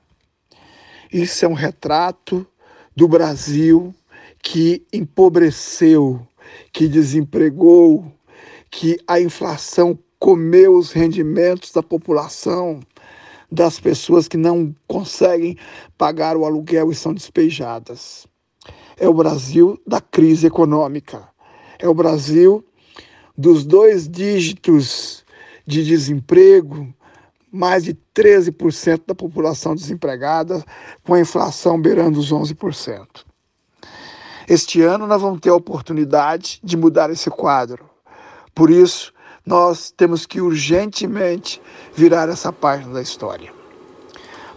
[1.13, 2.47] Isso é um retrato
[2.95, 3.95] do Brasil
[4.43, 6.27] que empobreceu,
[6.73, 8.11] que desempregou,
[8.71, 12.81] que a inflação comeu os rendimentos da população,
[13.51, 15.57] das pessoas que não conseguem
[15.99, 18.29] pagar o aluguel e são despejadas.
[18.97, 21.27] É o Brasil da crise econômica.
[21.79, 22.62] É o Brasil
[23.37, 25.25] dos dois dígitos
[25.66, 26.93] de desemprego,
[27.51, 30.62] mais de 13% da população desempregada,
[31.03, 33.25] com a inflação beirando os 11%.
[34.47, 37.89] Este ano nós vamos ter a oportunidade de mudar esse quadro.
[38.55, 39.12] Por isso,
[39.45, 41.61] nós temos que urgentemente
[41.95, 43.53] virar essa página da história.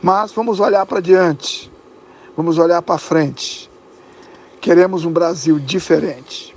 [0.02, 1.72] Mas vamos olhar para diante,
[2.36, 3.70] vamos olhar para frente.
[4.60, 6.53] Queremos um Brasil diferente.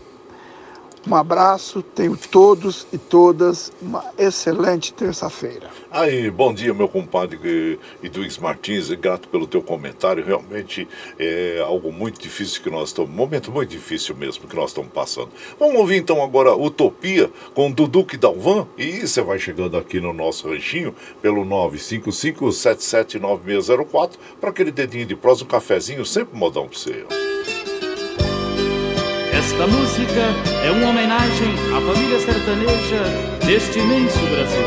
[1.08, 5.70] Um abraço, tenho todos e todas uma excelente terça-feira.
[5.88, 10.24] Aí, bom dia, meu compadre Eduís Martins, grato pelo teu comentário.
[10.24, 14.70] Realmente é algo muito difícil que nós estamos, um momento muito difícil mesmo que nós
[14.70, 15.28] estamos passando.
[15.60, 20.48] Vamos ouvir então agora Utopia com Duduque Dalvan e você vai chegando aqui no nosso
[20.48, 20.92] ranchinho
[21.22, 27.06] pelo 955-779604 para aquele dedinho de prosa, um cafezinho, sempre modão para você.
[29.46, 30.22] Esta música
[30.64, 33.00] é uma homenagem à família sertaneja
[33.46, 34.66] deste imenso Brasil.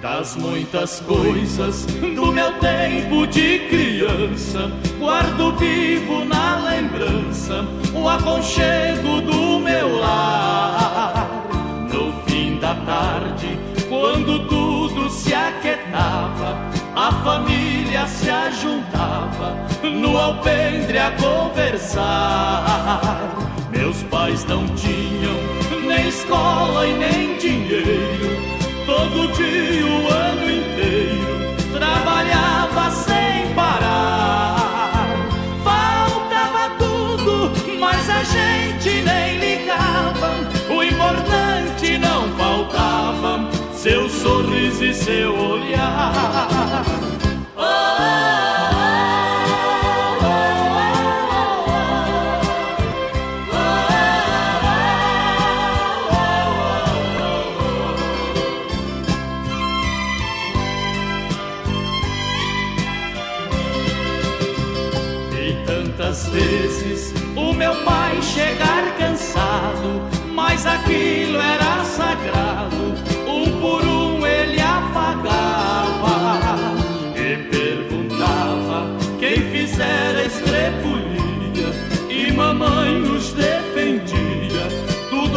[0.00, 9.58] Das muitas coisas do meu tempo de criança, guardo vivo na lembrança o aconchego do
[9.58, 11.50] meu lar.
[11.92, 16.56] No fim da tarde, quando tudo se aquietava,
[16.94, 17.63] a família
[18.06, 22.64] se ajuntava no alpendre a conversar.
[23.70, 25.34] Meus pais não tinham
[25.86, 28.36] nem escola e nem dinheiro,
[28.86, 31.34] todo dia o ano inteiro
[31.72, 35.06] trabalhava sem parar.
[35.62, 40.30] Faltava tudo, mas a gente nem ligava,
[40.70, 47.03] o importante não faltava seu sorriso e seu olhar
[66.34, 70.02] vezes o meu pai chegar cansado,
[70.34, 71.23] mas aqui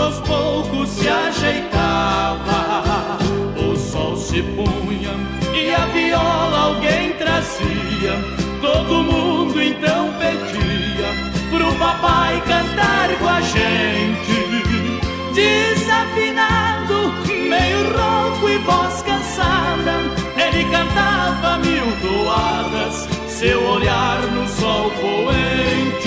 [0.07, 2.59] aos poucos se ajeitava.
[3.57, 5.13] O sol se punha
[5.53, 8.13] e a viola alguém trazia.
[8.61, 11.09] Todo mundo então pedia
[11.51, 14.37] pro papai cantar com a gente.
[15.33, 19.93] Desafinado, meio rouco e voz cansada,
[20.37, 26.06] ele cantava mil toadas, seu olhar no sol poente.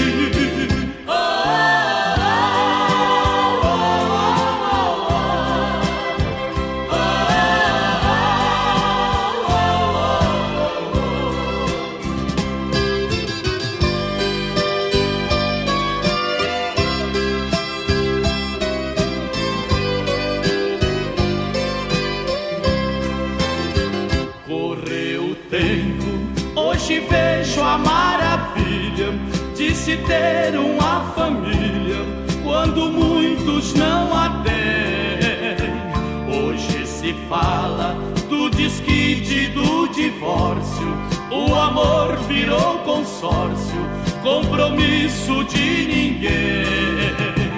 [40.20, 40.98] Divórcio,
[41.30, 43.80] o amor virou consórcio,
[44.22, 47.50] compromisso de ninguém.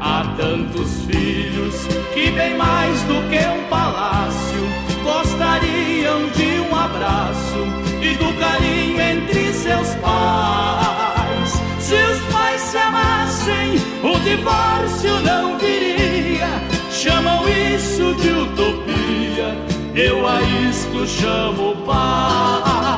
[0.00, 1.74] Há tantos filhos
[2.14, 4.62] que bem mais do que um palácio
[5.04, 7.66] gostariam de um abraço
[8.00, 11.60] e do carinho entre seus pais.
[11.80, 16.48] Se os pais se amassem, o divórcio não viria.
[16.90, 18.85] Chamam isso de utopia,
[19.96, 22.95] eu a isto chamo paz.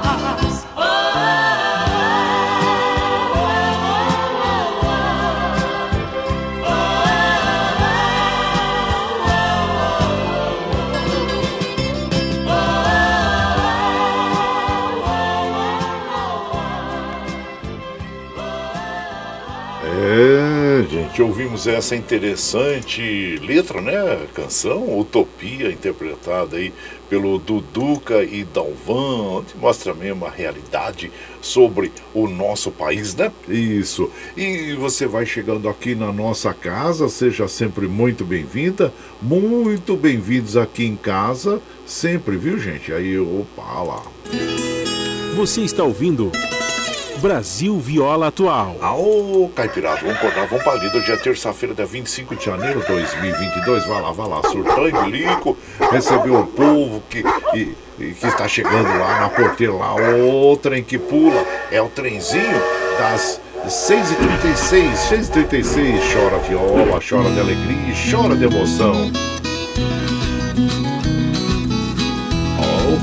[21.58, 24.26] Ouvimos essa interessante letra, né?
[24.32, 26.72] Canção, Utopia, interpretada aí
[27.10, 33.32] pelo Duduca e Dalvan, onde mostra mesmo a realidade sobre o nosso país, né?
[33.48, 34.10] Isso.
[34.36, 40.84] E você vai chegando aqui na nossa casa, seja sempre muito bem-vinda, muito bem-vindos aqui
[40.84, 42.92] em casa, sempre, viu, gente?
[42.92, 44.02] Aí, opa, lá.
[45.34, 46.30] Você está ouvindo
[47.20, 48.76] Brasil Viola Atual.
[48.80, 50.96] Aô, Caipirado, vamos acordar, vamos pra lida.
[50.98, 53.86] Hoje é terça-feira, dia 25 de janeiro de 2022.
[53.86, 55.56] Vai lá, vai lá, surtando lico.
[55.90, 59.94] Recebeu o povo que, e- e que está chegando lá na porteira lá.
[59.94, 62.60] O trem que pula é o trenzinho
[62.98, 64.94] das 6h36.
[65.08, 69.10] 6h36, chora viola, chora de alegria, chora de emoção.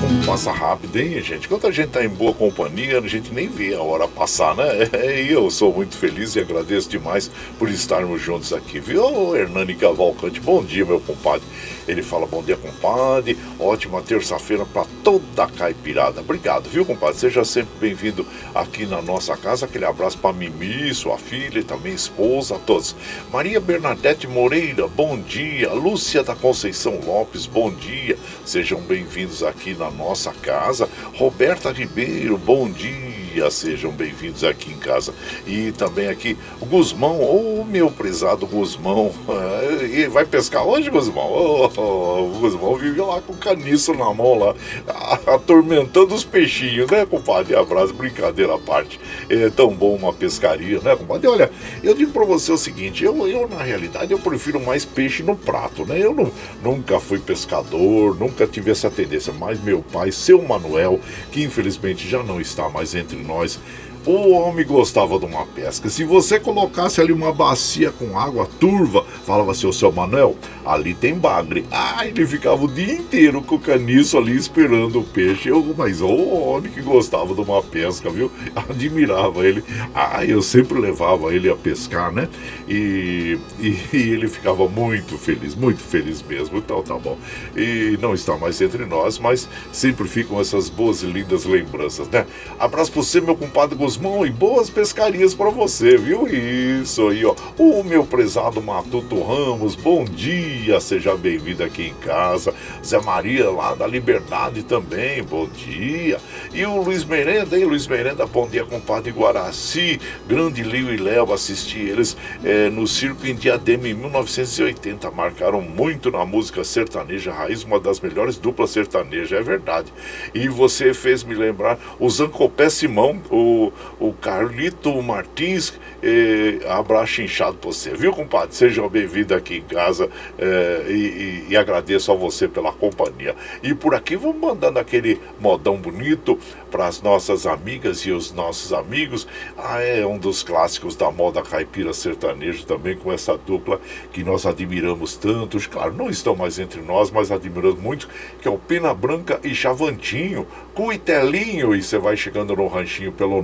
[0.06, 1.48] Como passa rápido, hein, gente?
[1.48, 4.66] Quando a gente tá em boa companhia, a gente nem vê a hora passar, né?
[5.26, 9.36] E eu sou muito feliz e agradeço demais por estarmos juntos aqui, viu?
[9.36, 11.48] Hernani Cavalcante, bom dia, meu compadre.
[11.88, 13.38] Ele fala, bom dia, compadre.
[13.60, 16.22] Ótima terça-feira para toda a caipirada.
[16.22, 17.18] Obrigado, viu, compadre?
[17.18, 19.66] Seja sempre bem-vindo aqui na nossa casa.
[19.66, 22.96] Aquele abraço para Mimi, sua filha e também esposa, a todos.
[23.32, 25.72] Maria Bernadette Moreira, bom dia.
[25.74, 28.18] Lúcia da Conceição Lopes, bom dia.
[28.44, 30.88] Sejam bem-vindos aqui na nossa casa.
[31.16, 33.25] Roberta Ribeiro, bom dia.
[33.52, 35.14] Sejam bem-vindos aqui em casa.
[35.46, 39.12] E também aqui o Guzmão, ô meu prezado Guzmão.
[39.86, 41.26] E vai pescar hoje, Guzmão?
[41.26, 44.56] Ô, o Guzmão vive lá com o caniço na mão lá,
[45.28, 47.56] atormentando os peixinhos, né, compadre?
[47.56, 49.00] Abraço, brincadeira à parte.
[49.30, 51.28] É tão bom uma pescaria, né, compadre?
[51.28, 51.52] Olha,
[51.84, 55.36] eu digo pra você o seguinte, eu, eu na realidade eu prefiro mais peixe no
[55.36, 56.00] prato, né?
[56.00, 56.32] Eu não,
[56.64, 61.00] nunca fui pescador, nunca tive essa tendência, mas meu pai, seu Manuel,
[61.32, 63.60] que infelizmente já não está mais entre nós,
[64.06, 65.90] o homem gostava de uma pesca.
[65.90, 70.94] Se você colocasse ali uma bacia com água turva, falava assim, ô seu Manuel, ali
[70.94, 71.66] tem bagre.
[71.72, 75.50] Ah, ele ficava o dia inteiro com o caniço ali esperando o peixe.
[75.50, 78.32] Eu, mas o homem que gostava de uma pesca, viu?
[78.56, 79.64] Admirava ele.
[79.94, 82.30] Ah, eu sempre levava ele a pescar, né?
[82.68, 86.58] E, e, e ele ficava muito feliz, muito feliz mesmo.
[86.58, 87.18] Então tá bom.
[87.56, 92.26] E não está mais entre nós, mas sempre ficam essas boas e lindas lembranças, né?
[92.60, 93.95] Abraço pra você, meu compadre Guzmão.
[93.96, 96.28] Frutos mão e boas pescarias para você, viu?
[96.28, 97.36] Isso aí, ó.
[97.58, 102.54] O meu prezado Matuto Ramos, bom dia, seja bem-vindo aqui em casa.
[102.84, 106.20] Zé Maria lá da Liberdade também, bom dia.
[106.54, 107.66] E o Luiz Merenda, hein?
[107.66, 110.00] Luiz Merenda, bom dia, compadre Guaraci.
[110.28, 115.10] Grande Lio e Léo, assisti eles é, no circo em Diadema em 1980.
[115.12, 119.92] Marcaram muito na música sertaneja raiz, uma das melhores duplas sertanejas, é verdade.
[120.34, 127.58] E você fez me lembrar o Zancopé Simão, o, o Carlito Martins, eh, abraço inchado
[127.58, 128.56] pra você, viu, compadre?
[128.56, 133.36] Seja bem-vindo aqui em casa eh, e, e, agradeço a você pela companhia.
[133.64, 136.38] E por aqui vamos mandando aquele modão bonito
[136.70, 139.28] para as nossas amigas e os nossos amigos.
[139.58, 143.80] Ah, é um dos clássicos da moda caipira sertanejo também, com essa dupla
[144.12, 145.58] que nós admiramos tanto.
[145.70, 148.10] Claro, não estão mais entre nós, mas admiramos muito,
[148.42, 153.42] que é o Pena Branca e Chavantinho, Cuitelinho, e você vai chegando no ranchinho pelo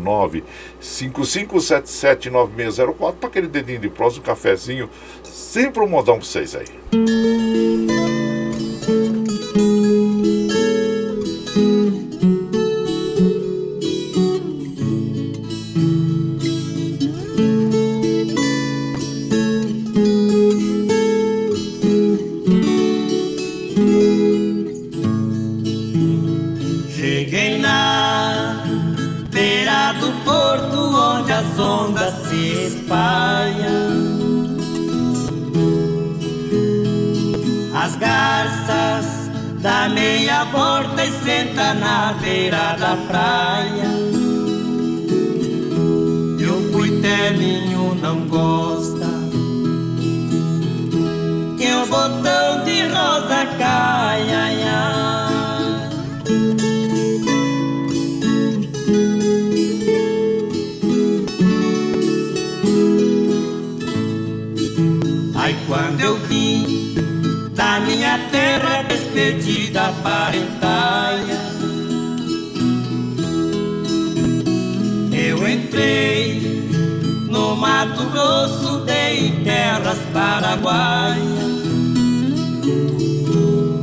[0.81, 4.89] 955779604 para aquele dedinho de prós, um cafezinho,
[5.23, 6.65] sempre um modão para vocês aí.
[42.21, 43.91] Beira da praia.
[46.39, 49.07] E o cuitelinho não gosta
[51.57, 54.37] que o botão de rosa caia.
[54.43, 55.11] Ai, ai.
[65.35, 66.95] Aí quando eu vim
[67.55, 71.30] da minha terra despedida parentaia.
[71.30, 71.30] Eu
[75.71, 76.41] entrei
[77.29, 81.21] no Mato Grosso, dei terras paraguaias.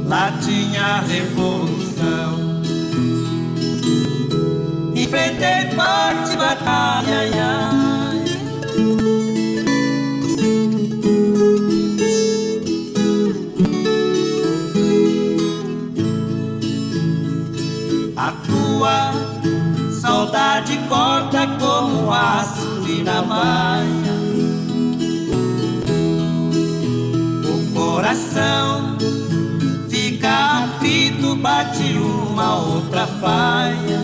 [0.07, 2.61] Lá tinha revolução.
[4.95, 7.78] Enfrentei forte batalha.
[20.29, 24.19] Saudade corta como aço de navalha.
[27.45, 28.99] O coração
[29.89, 34.01] fica aflito, bate uma outra falha.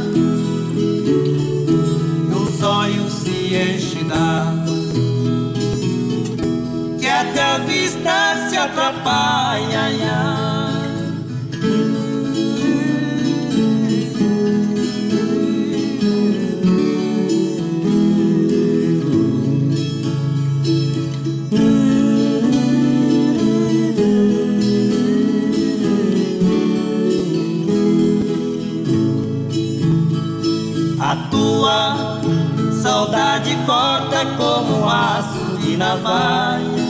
[2.27, 4.75] E os olhos se enchem d'água,
[6.99, 10.04] que até a vista se atrapalha.
[33.67, 36.85] Corta como aço de navalha.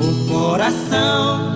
[0.00, 1.54] O coração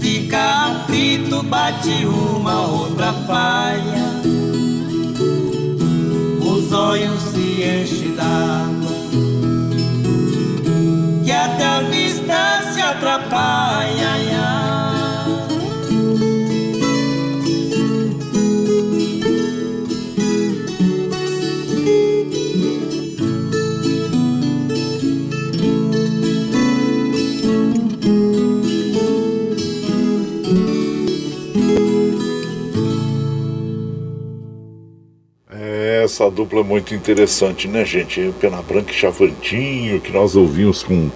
[0.00, 4.10] fica aflito, bate uma outra falha.
[6.40, 8.90] Os olhos se enchem d'água,
[11.24, 13.99] que até a vista se atrapalha.
[36.20, 38.34] Essa dupla é muito interessante, né, gente?
[38.38, 41.10] Pena Branca e Chavantinho, que nós ouvimos com.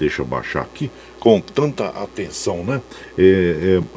[0.00, 0.90] Deixa eu baixar aqui
[1.20, 2.82] com tanta atenção, né?
[3.16, 3.22] É,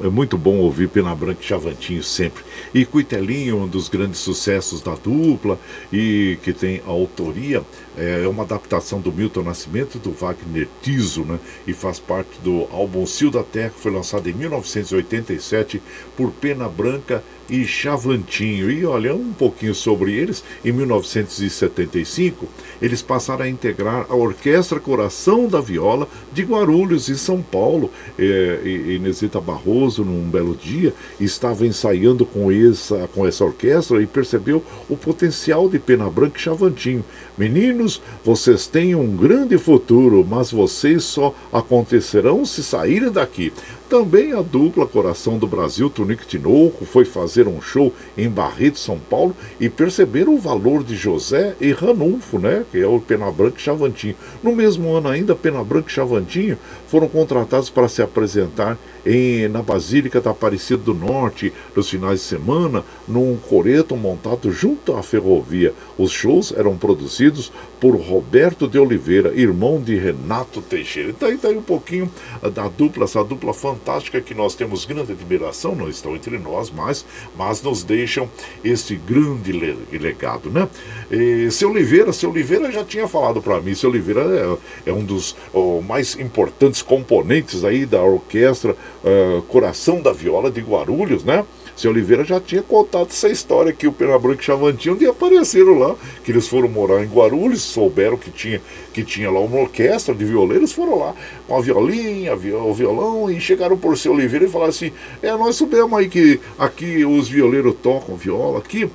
[0.03, 2.43] é, é, muito bom ouvir Pena Branca e Chavantinho sempre.
[2.72, 5.57] E Cuitelinho, um dos grandes sucessos da dupla
[5.91, 7.63] e que tem a autoria,
[7.97, 11.39] é, é uma adaptação do Milton Nascimento do Wagner Tiso, né?
[11.65, 15.81] E faz parte do álbum Cio da Terra, que foi lançado em 1987
[16.15, 18.69] por Pena Branca e Chavantinho.
[18.69, 22.47] E olha, um pouquinho sobre eles, em 1975,
[22.81, 28.61] eles passaram a integrar a Orquestra Coração da Viola de Guarulhos em São Paulo, é,
[28.65, 34.97] Inesita Barroso, num belo dia, estava ensaiando com essa, com essa orquestra e percebeu o
[34.97, 37.03] potencial de Pena Branca e Chavantinho.
[37.38, 43.51] Meninos, vocês têm um grande futuro, mas vocês só acontecerão se saírem daqui.
[43.87, 48.97] Também a dupla Coração do Brasil, Tunique Tinoco, foi fazer um show em Barreto, São
[48.97, 52.65] Paulo, e perceberam o valor de José e Ranulfo, né?
[52.71, 54.15] Que é o Pena Branca e Chavantinho.
[54.41, 56.57] No mesmo ano ainda, Pena Branca e Chavantinho
[56.87, 58.75] foram contratados para se apresentar
[59.06, 64.95] em, na Basílica da Aparecida do Norte, nos finais de semana, num coreto montado junto
[64.95, 65.73] à ferrovia.
[65.98, 71.10] Os shows eram produzidos por Roberto de Oliveira, irmão de Renato Teixeira.
[71.10, 72.10] Então está aí um pouquinho
[72.53, 77.06] da dupla, essa dupla fantástica que nós temos grande admiração, não estão entre nós mais,
[77.38, 78.30] mas nos deixam
[78.64, 79.52] este grande
[79.91, 80.68] legado, né?
[81.11, 85.03] E, seu Oliveira, seu Oliveira já tinha falado para mim, seu Oliveira é, é um
[85.03, 91.43] dos oh, mais importantes componentes aí da orquestra uh, Coração da Viola de Guarulhos, né?
[91.76, 95.93] Seu Oliveira já tinha contado essa história que o Branca e Chavantinho um apareceram lá,
[96.23, 98.61] que eles foram morar em Guarulhos, souberam que tinha,
[98.93, 101.13] que tinha lá uma orquestra de violeiros, foram lá
[101.45, 105.57] com a violinha, o violão, e chegaram por seu Oliveira e falaram assim, é, nós
[105.57, 108.89] soubemos aí que aqui os violeiros tocam viola aqui,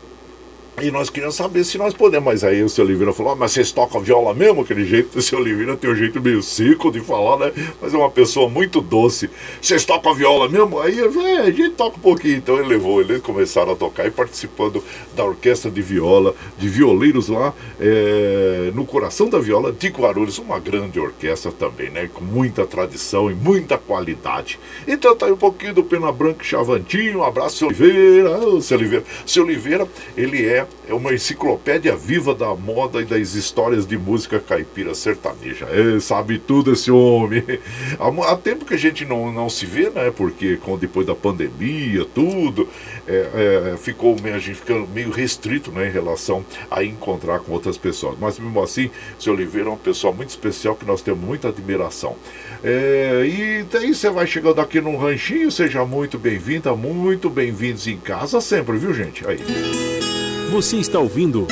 [0.83, 2.25] e nós queríamos saber se nós podemos.
[2.25, 4.63] Mas aí o seu Oliveira falou: ah, Mas vocês tocam viola mesmo?
[4.63, 5.19] Aquele jeito.
[5.19, 7.53] O seu Oliveira tem um jeito meio seco de falar, né?
[7.81, 9.31] Mas é uma pessoa muito doce.
[9.61, 10.81] Vocês tocam viola mesmo?
[10.81, 12.37] Aí é, a gente toca um pouquinho.
[12.37, 14.83] Então ele levou, eles começaram a tocar e participando
[15.15, 20.39] da orquestra de viola, de violeiros lá é, no coração da viola de Guarulhos.
[20.39, 22.09] Uma grande orquestra também, né?
[22.13, 24.59] Com muita tradição e muita qualidade.
[24.87, 27.19] Então tá aí um pouquinho do Pena Branca Chavantinho.
[27.19, 28.39] Um abraço, seu Oliveira.
[28.39, 29.05] Oh, seu Oliveira.
[29.27, 29.87] Seu Oliveira,
[30.17, 35.67] ele é é uma enciclopédia viva da moda e das histórias de música caipira sertaneja.
[35.67, 37.45] É, sabe tudo esse homem.
[37.99, 40.11] Há, há, tempo que a gente não, não se vê, né?
[40.11, 42.69] Porque com, depois da pandemia, tudo,
[43.07, 47.77] é, é, ficou a gente ficando meio restrito né, em relação a encontrar com outras
[47.77, 48.17] pessoas.
[48.19, 52.17] Mas mesmo assim, seu Oliveira é uma pessoa muito especial que nós temos muita admiração.
[52.63, 57.97] É, e daí você vai chegando aqui num ranchinho, seja muito bem-vinda, muito bem-vindos em
[57.97, 59.27] casa sempre, viu gente?
[59.27, 60.30] Aí.
[60.51, 61.47] Você está ouvindo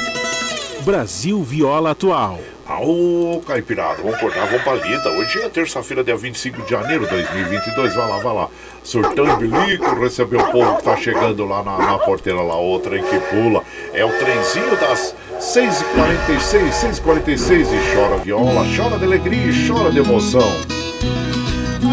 [0.81, 2.41] Brasil Viola Atual.
[2.81, 5.09] Ô, Caipirada, vamos acordar, vamos pra lida.
[5.11, 7.95] Hoje é terça-feira, dia 25 de janeiro de 2022.
[7.95, 8.49] Vai lá, vai lá.
[8.83, 13.03] Surtando bilico, recebeu o povo que tá chegando lá na, na porteira lá, outra em
[13.05, 13.62] que pula.
[13.95, 20.01] É o trenzinho das 6h46, 6h46 e chora viola, chora de alegria e chora de
[20.01, 20.78] emoção.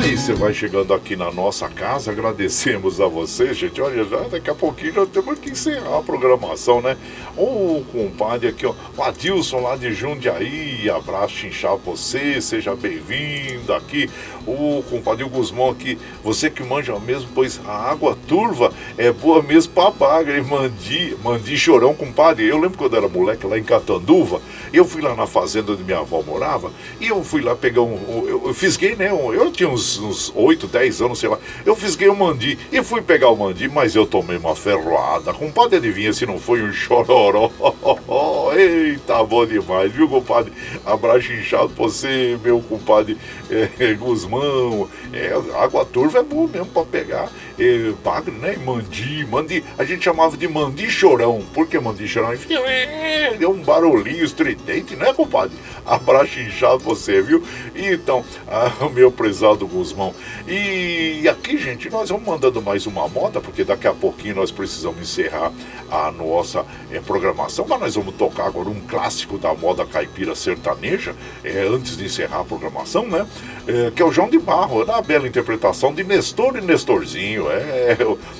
[0.06, 3.82] Aí você vai chegando aqui na nossa casa, agradecemos a você, gente.
[3.82, 6.96] Olha, já daqui a pouquinho já temos que encerrar a programação, né?
[7.36, 14.08] Ô, compadre aqui, ó, Adilson lá de Jundiaí, abraço inchar você, seja bem-vindo aqui.
[14.46, 19.74] O compadre Guzmão aqui, você que manja mesmo, pois a água turva é boa mesmo
[19.74, 22.48] pra bagre, mandi, mandi chorão, compadre.
[22.48, 24.40] Eu lembro quando eu era moleque lá em Catanduva,
[24.72, 26.72] eu fui lá na fazenda onde minha avó morava,
[27.02, 29.10] e eu fui lá pegar um, eu, eu fisguei, né?
[29.10, 31.38] Eu tinha uns, uns 8, 10 anos, sei lá.
[31.66, 35.34] Eu fisguei um mandi e fui pegar o mandi, mas eu tomei uma ferroada.
[35.34, 37.52] Compadre, adivinha se não foi um chororó.
[38.56, 40.52] Eita, bom demais, viu, compadre?
[40.86, 43.18] Abraço inchado pra você, meu compadre
[43.50, 44.90] é, Guzmão.
[45.14, 47.30] É, água turva é boa mesmo pra pegar.
[47.58, 48.58] É, bagre, né?
[48.58, 49.64] Mandi, mandi.
[49.78, 51.44] A gente chamava de mandi chorão.
[51.54, 52.34] Por que mandi chorão?
[52.34, 55.56] É, deu um barulhinho estridente, né, compadre?
[55.86, 57.44] Abraço inchado você, viu?
[57.76, 60.14] Então, ah, meu prezado Guzmão.
[60.48, 65.02] E aqui, gente, nós vamos mandando mais uma moda, porque daqui a pouquinho nós precisamos
[65.02, 65.52] encerrar
[65.90, 71.16] a nossa é, programação, mas nós vamos tocar agora um clássico da moda caipira sertaneja,
[71.44, 73.26] é, antes de encerrar a programação, né?
[73.68, 77.45] É, que é o João de Barro, é uma bela interpretação de Nestor e Nestorzinho,
[77.52, 77.98] é,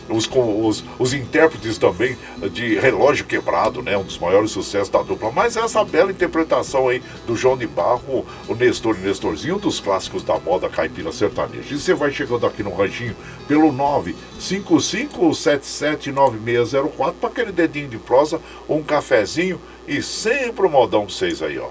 [0.10, 2.18] os, os, os intérpretes também
[2.52, 3.98] de Relógio Quebrado, né?
[3.98, 8.26] Um dos maiores sucessos da dupla, mas essa bela interpretação aí do João de Barro,
[8.48, 11.74] o Nestor e Nestorzinho, dos clássicos da moda caipira sertaneja.
[11.74, 13.16] E você vai chegando aqui no ranchinho
[13.48, 13.72] pelo
[14.40, 21.60] 955779604 para aquele dedinho de prosa, um cafezinho e sempre um modão pra vocês aí,
[21.60, 21.70] ó.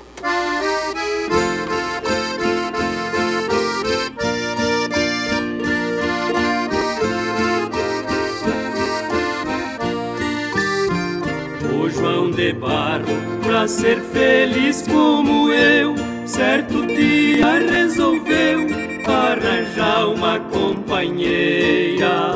[12.34, 13.04] De Barro,
[13.42, 15.94] pra ser feliz como eu,
[16.26, 18.66] certo dia resolveu
[19.06, 22.34] arranjar uma companheira.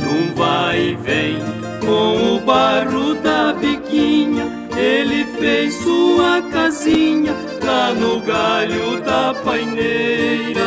[0.00, 1.38] Num vai e vem
[1.84, 4.46] com o barro da biquinha,
[4.76, 10.64] ele fez sua casinha lá no galho da paineira.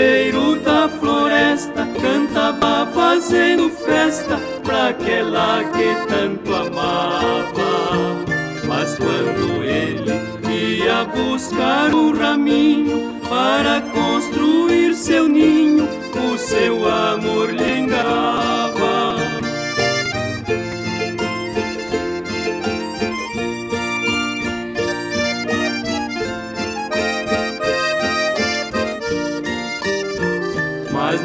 [0.00, 8.24] O pedreiro da floresta cantava fazendo festa pra aquela que tanto amava.
[8.66, 10.10] Mas quando ele
[10.48, 15.86] ia buscar um raminho para construir seu ninho,
[16.16, 18.79] o seu amor lhe enganava.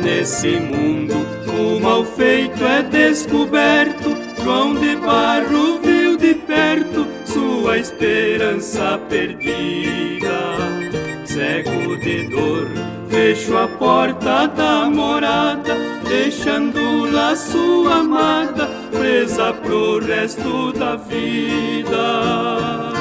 [0.06, 1.16] Nesse mundo
[1.50, 4.16] o mal feito é descoberto.
[4.44, 10.30] João de Barro viu de perto sua esperança perdida.
[11.26, 12.70] Cego de dor,
[13.10, 15.76] fechou a porta da morada,
[16.08, 22.95] deixando lá sua amada presa pro resto da vida.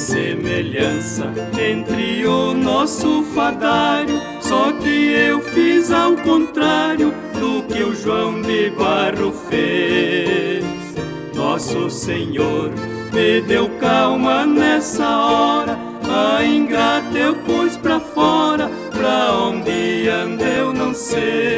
[0.00, 8.40] Semelhança entre o nosso fadário, só que eu fiz ao contrário do que o João
[8.40, 10.64] de Barro fez.
[11.34, 12.70] Nosso Senhor
[13.12, 15.78] me deu calma nessa hora,
[16.08, 21.49] a ingrata eu pus pra fora, pra onde anda eu não sei.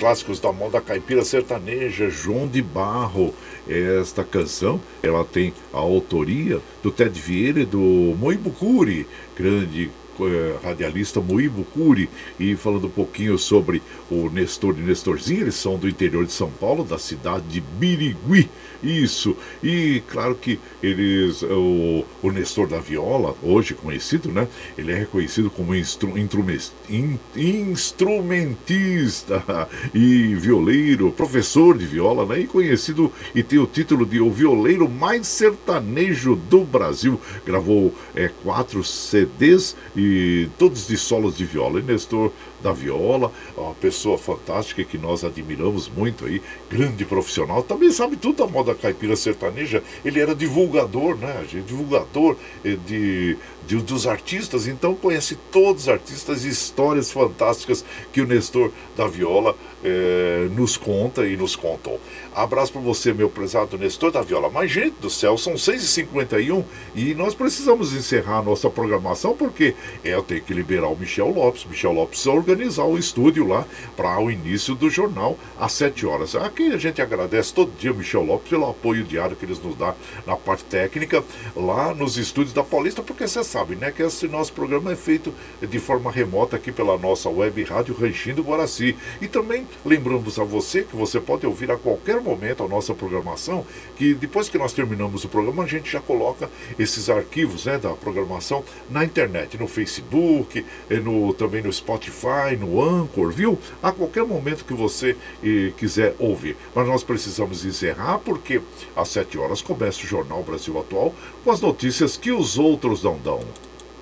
[0.00, 3.34] Clássicos da moda caipira sertaneja, João de Barro.
[3.68, 9.06] Esta canção, ela tem a autoria do Ted Vieira e do Moibucuri,
[9.36, 9.90] grande
[10.22, 12.08] eh, radialista Moibo Curi
[12.38, 16.50] e falando um pouquinho sobre o Nestor e Nestorzinho, eles são do interior de São
[16.50, 18.48] Paulo, da cidade de Birigui.
[18.82, 24.48] Isso, e claro que eles, o, o Nestor da Viola, hoje conhecido, né?
[24.76, 32.40] Ele é reconhecido como instru, in- instrumentista e violeiro, professor de viola, né?
[32.40, 37.20] E conhecido e tem o título de o violeiro mais sertanejo do Brasil.
[37.44, 41.80] Gravou é, quatro CDs e todos de solos de viola.
[41.80, 47.90] E Nestor da Viola, uma pessoa fantástica que nós admiramos muito aí, grande profissional, também
[47.90, 49.82] sabe tudo da moda caipira sertaneja.
[50.04, 51.44] Ele era divulgador, né?
[51.48, 51.66] gente?
[51.66, 58.20] Divulgador eh, de, de- dos artistas, então conhece todos os artistas e histórias fantásticas que
[58.20, 62.00] o Nestor da Viola eh, nos conta e nos contou.
[62.34, 64.48] Abraço para você, meu prezado Nestor da Viola.
[64.48, 69.74] Mas, gente do céu, são 6h51 e nós precisamos encerrar a nossa programação porque
[70.04, 71.64] eu tenho que liberar o Michel Lopes.
[71.64, 73.66] Michel Lopes organizar o estúdio lá
[73.96, 76.36] para o início do jornal às 7 horas.
[76.36, 79.94] Aqui a gente agradece todo dia Michel Lopes pelo apoio diário que eles nos dão
[80.26, 81.24] na parte técnica
[81.56, 85.34] lá nos estúdios da Paulista, porque você sabe, né, que esse nosso programa é feito
[85.60, 88.96] de forma remota aqui pela nossa web rádio Ranchinho do Guaraci.
[89.20, 93.64] E também lembramos a você que você pode ouvir a qualquer momento a nossa programação,
[93.96, 97.90] que depois que nós terminamos o programa, a gente já coloca esses arquivos né, da
[97.90, 103.58] programação na internet, no Facebook, eh, no, também no Spotify, no Anchor, viu?
[103.82, 106.56] A qualquer momento que você eh, quiser ouvir.
[106.74, 108.60] Mas nós precisamos encerrar porque
[108.96, 111.14] às 7 horas começa o Jornal Brasil Atual
[111.44, 113.40] com as notícias que os outros não dão.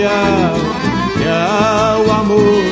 [0.03, 0.57] Tchau,
[1.23, 2.63] tchau, amor.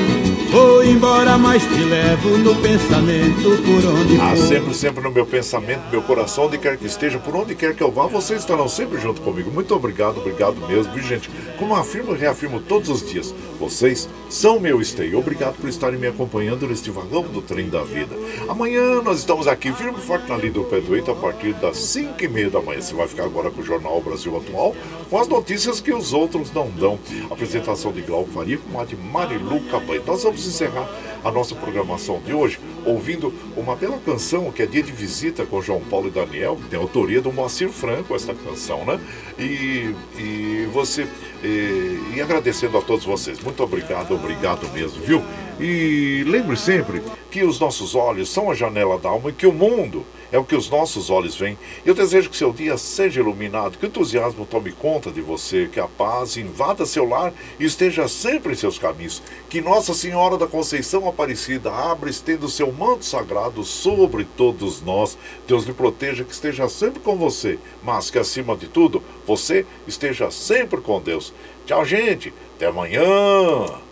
[0.50, 4.48] Vou embora, mas te levo no pensamento por onde Ah, for.
[4.48, 7.84] sempre, sempre no meu pensamento, meu coração, onde quer que esteja, por onde quer que
[7.84, 9.48] eu vá, vocês estarão sempre junto comigo.
[9.48, 11.30] Muito obrigado, obrigado mesmo, viu, gente?
[11.56, 15.18] Como afirmo e reafirmo todos os dias, vocês são meu esteio.
[15.18, 18.16] Obrigado por estarem me acompanhando neste vagão do trem da vida.
[18.48, 22.24] Amanhã nós estamos aqui, firme e forte na linha do Eito, a partir das 5
[22.24, 22.80] e meia da manhã.
[22.80, 24.74] Você vai ficar agora com o Jornal Brasil Atual,
[25.10, 26.98] com as notícias que os outros não dão.
[27.30, 30.02] Apresentação de Glauco Faria com a de Marilu Cabanha.
[30.06, 30.88] Nós vamos encerrar
[31.22, 35.44] a nossa nossa programação de hoje, ouvindo uma bela canção que é dia de visita
[35.44, 39.00] com João Paulo e Daniel, que tem autoria do Moacir Franco, essa canção, né?
[39.38, 41.06] E, e você.
[41.42, 43.40] E, e agradecendo a todos vocês.
[43.50, 45.24] Muito obrigado, obrigado mesmo, viu?
[45.58, 47.02] E lembre sempre
[47.32, 50.44] que os nossos olhos são a janela da alma e que o mundo é o
[50.44, 51.58] que os nossos olhos veem.
[51.84, 55.80] Eu desejo que seu dia seja iluminado, que o entusiasmo tome conta de você, que
[55.80, 59.22] a paz invada seu lar e esteja sempre em seus caminhos.
[59.48, 65.18] Que Nossa Senhora da Conceição Aparecida abra estenda o seu manto sagrado sobre todos nós.
[65.46, 70.30] Deus lhe proteja, que esteja sempre com você, mas que acima de tudo, você esteja
[70.30, 71.32] sempre com Deus.
[71.66, 72.32] Tchau, gente.
[72.56, 73.89] Até amanhã.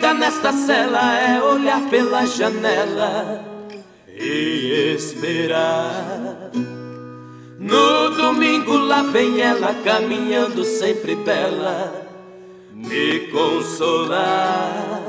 [0.00, 3.44] Vida nesta cela é olhar pela janela
[4.08, 6.50] e esperar.
[7.58, 12.08] No domingo lá vem ela caminhando sempre bela,
[12.72, 15.02] me consolar.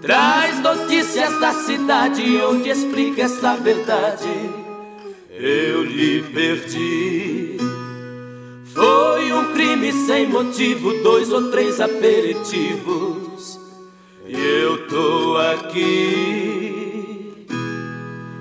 [0.00, 4.50] Traz notícias da cidade onde explica essa verdade.
[5.30, 7.58] Eu lhe perdi.
[8.72, 13.19] Foi um crime sem motivo, dois ou três aperitivos.
[14.32, 17.46] Eu tô aqui.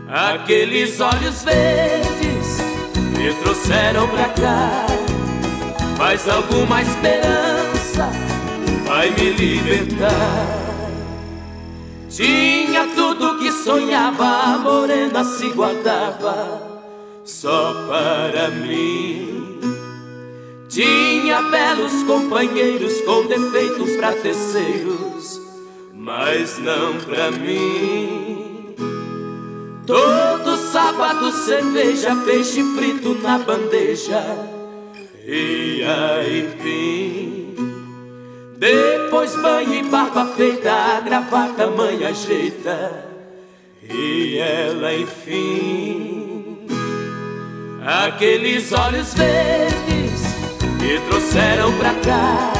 [0.07, 2.59] Aqueles olhos verdes
[3.17, 4.85] me trouxeram pra cá.
[5.97, 8.09] Mas alguma esperança
[8.85, 10.47] vai me libertar.
[12.09, 16.61] Tinha tudo que sonhava, a morena se guardava
[17.23, 19.59] só para mim.
[20.67, 25.39] Tinha belos companheiros com defeitos pra terceiros,
[26.09, 28.73] mas não pra mim.
[29.85, 34.23] Todo sábado cerveja, peixe frito na bandeja
[35.23, 37.53] e aipim.
[38.57, 43.05] Depois banho e barba feita, a gravata mãe ajeita
[43.83, 46.67] e ela enfim.
[47.85, 50.21] Aqueles olhos verdes
[50.81, 52.53] me trouxeram pra cá.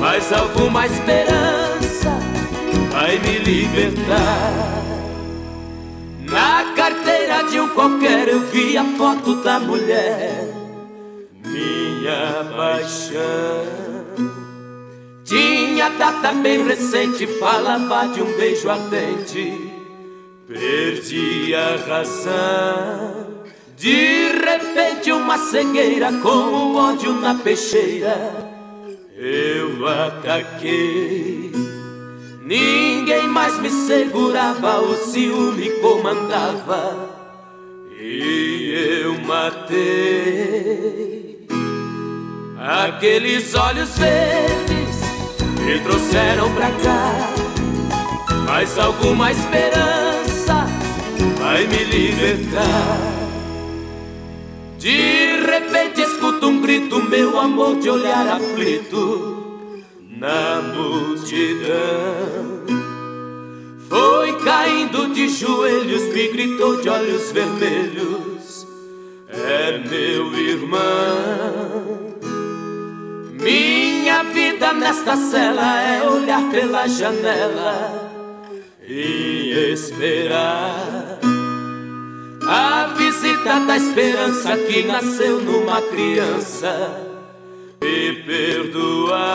[0.00, 1.55] Mas alguma esperança
[2.96, 4.82] vai me libertar.
[6.22, 10.48] Na carteira de um qualquer eu vi a foto da mulher,
[11.44, 13.64] minha paixão.
[15.24, 19.44] Tinha data bem recente, falava de um beijo ardente.
[20.48, 23.26] Perdi a razão.
[23.76, 28.16] De repente uma cegueira com o ódio na peixeira
[29.18, 31.65] Eu ataquei
[32.46, 37.10] Ninguém mais me segurava, o ciúme comandava.
[38.00, 39.84] E eu matei.
[42.56, 44.96] Aqueles olhos verdes
[45.60, 47.12] me trouxeram pra cá.
[48.46, 50.68] Mas alguma esperança
[51.40, 53.00] vai me libertar?
[54.78, 59.45] De repente escuto um grito, meu amor, de olhar aflito
[60.16, 61.76] na multidão.
[63.88, 68.66] Foi caindo de joelhos, me gritou de olhos vermelhos:
[69.28, 72.06] É meu irmão.
[73.40, 78.10] Minha vida nesta cela é olhar pela janela
[78.88, 81.18] e esperar
[82.48, 87.15] a visita da esperança que nasceu numa criança
[87.86, 89.26] me perdoar.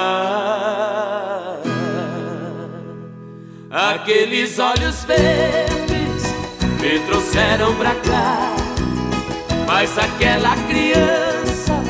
[3.71, 6.23] Aqueles olhos verdes
[6.81, 8.53] me trouxeram pra cá,
[9.65, 11.81] mas aquela criança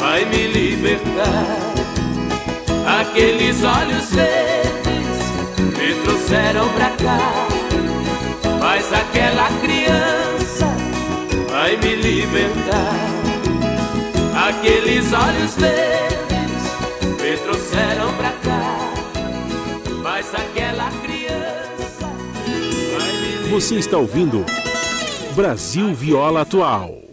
[0.00, 1.60] vai me libertar.
[3.00, 5.18] Aqueles olhos verdes
[5.78, 7.46] me trouxeram pra cá,
[8.58, 10.66] mas aquela criança
[11.48, 13.23] vai me libertar.
[14.46, 16.62] Aqueles olhos verdes
[17.18, 18.92] me trouxeram pra cá,
[20.02, 22.06] mas aquela criança.
[23.48, 24.44] Você está ouvindo
[25.34, 27.03] Brasil Viola Atual.